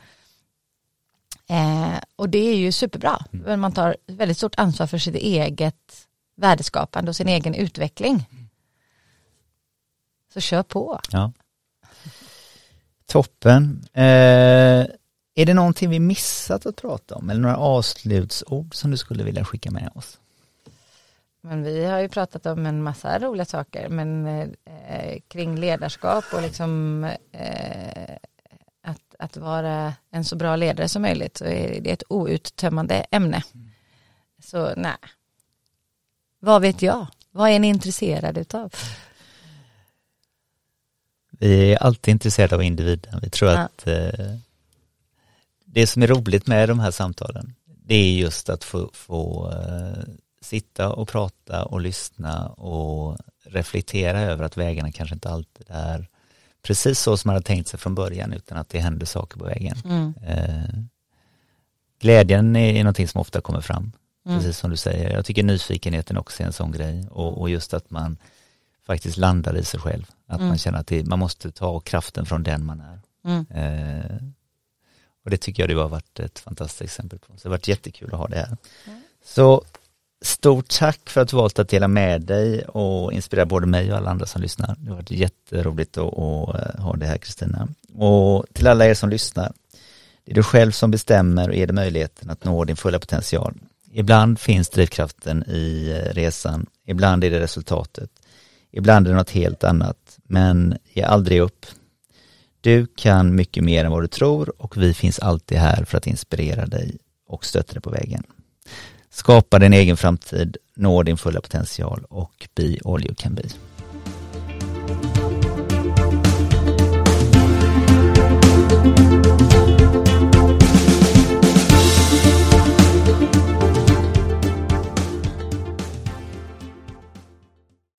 [1.52, 3.26] Eh, och det är ju superbra.
[3.34, 3.62] Mm.
[3.62, 8.30] Man tar väldigt stort ansvar för sitt eget värdeskapande och sin egen utveckling.
[10.34, 11.00] Så kör på.
[11.12, 11.32] Ja.
[13.06, 13.86] Toppen.
[13.94, 14.86] Eh,
[15.36, 19.46] är det någonting vi missat att prata om eller några avslutsord som du skulle vilja
[19.46, 20.20] skicka med oss?
[21.42, 26.42] Men vi har ju pratat om en massa roliga saker men eh, kring ledarskap och
[26.42, 28.16] liksom eh,
[29.22, 33.44] att, vara en så bra ledare som möjligt så är det ett outtömmande ämne.
[34.44, 34.96] Så nej,
[36.40, 37.08] vad vet jag?
[37.32, 38.74] Vad är ni intresserade utav?
[41.30, 43.20] Vi är alltid intresserade av individen.
[43.22, 43.58] Vi tror Ja.
[43.60, 44.36] att eh,
[45.66, 50.04] det som är roligt med de här samtalen, det är just att få, få eh,
[50.42, 56.08] sitta och prata och lyssna och reflektera över att vägarna kanske inte alltid är
[56.62, 59.46] precis så som man hade tänkt sig från början utan att det händer saker på
[59.46, 59.78] vägen.
[59.86, 60.14] Mm.
[60.28, 60.84] Eh,
[62.00, 63.92] glädjen är, är någonting som ofta kommer fram,
[64.26, 64.38] Mm.
[64.38, 65.10] precis som du säger.
[65.10, 68.18] Jag tycker nyfikenheten också är en sån grej och, och just att man
[68.86, 70.06] faktiskt landar i sig själv.
[70.28, 70.48] Att Mm.
[70.48, 73.00] man känner att det, man måste ta kraften från den man är.
[73.26, 73.46] Mm.
[73.50, 74.16] Eh,
[75.24, 77.26] och det tycker jag det har varit ett fantastiskt exempel på.
[77.28, 78.58] Så det har varit jättekul att ha det här.
[79.26, 79.64] Så
[80.22, 83.98] stort tack för att du valt att dela med dig och inspirera både mig och
[83.98, 84.76] alla andra som lyssnar.
[84.80, 87.68] Det har varit jätteroligt att, att eh, ha det här Kristina.
[87.96, 89.54] Och till alla er som lyssnar,
[90.26, 93.54] det är du själv som bestämmer och ger dig möjligheten att nå din fulla potential.
[93.92, 98.10] Ibland finns drivkraften i eh, resan, ibland är det resultatet,
[98.72, 101.66] ibland är det något helt annat, men ge aldrig upp.
[102.62, 106.08] Du kan mycket mer än vad du tror och vi finns alltid här för att
[106.08, 106.98] inspirera dig
[107.28, 108.24] och stötta dig på vägen.
[109.14, 113.44] Skapa din egen framtid, nå din fulla potential och be all you can be.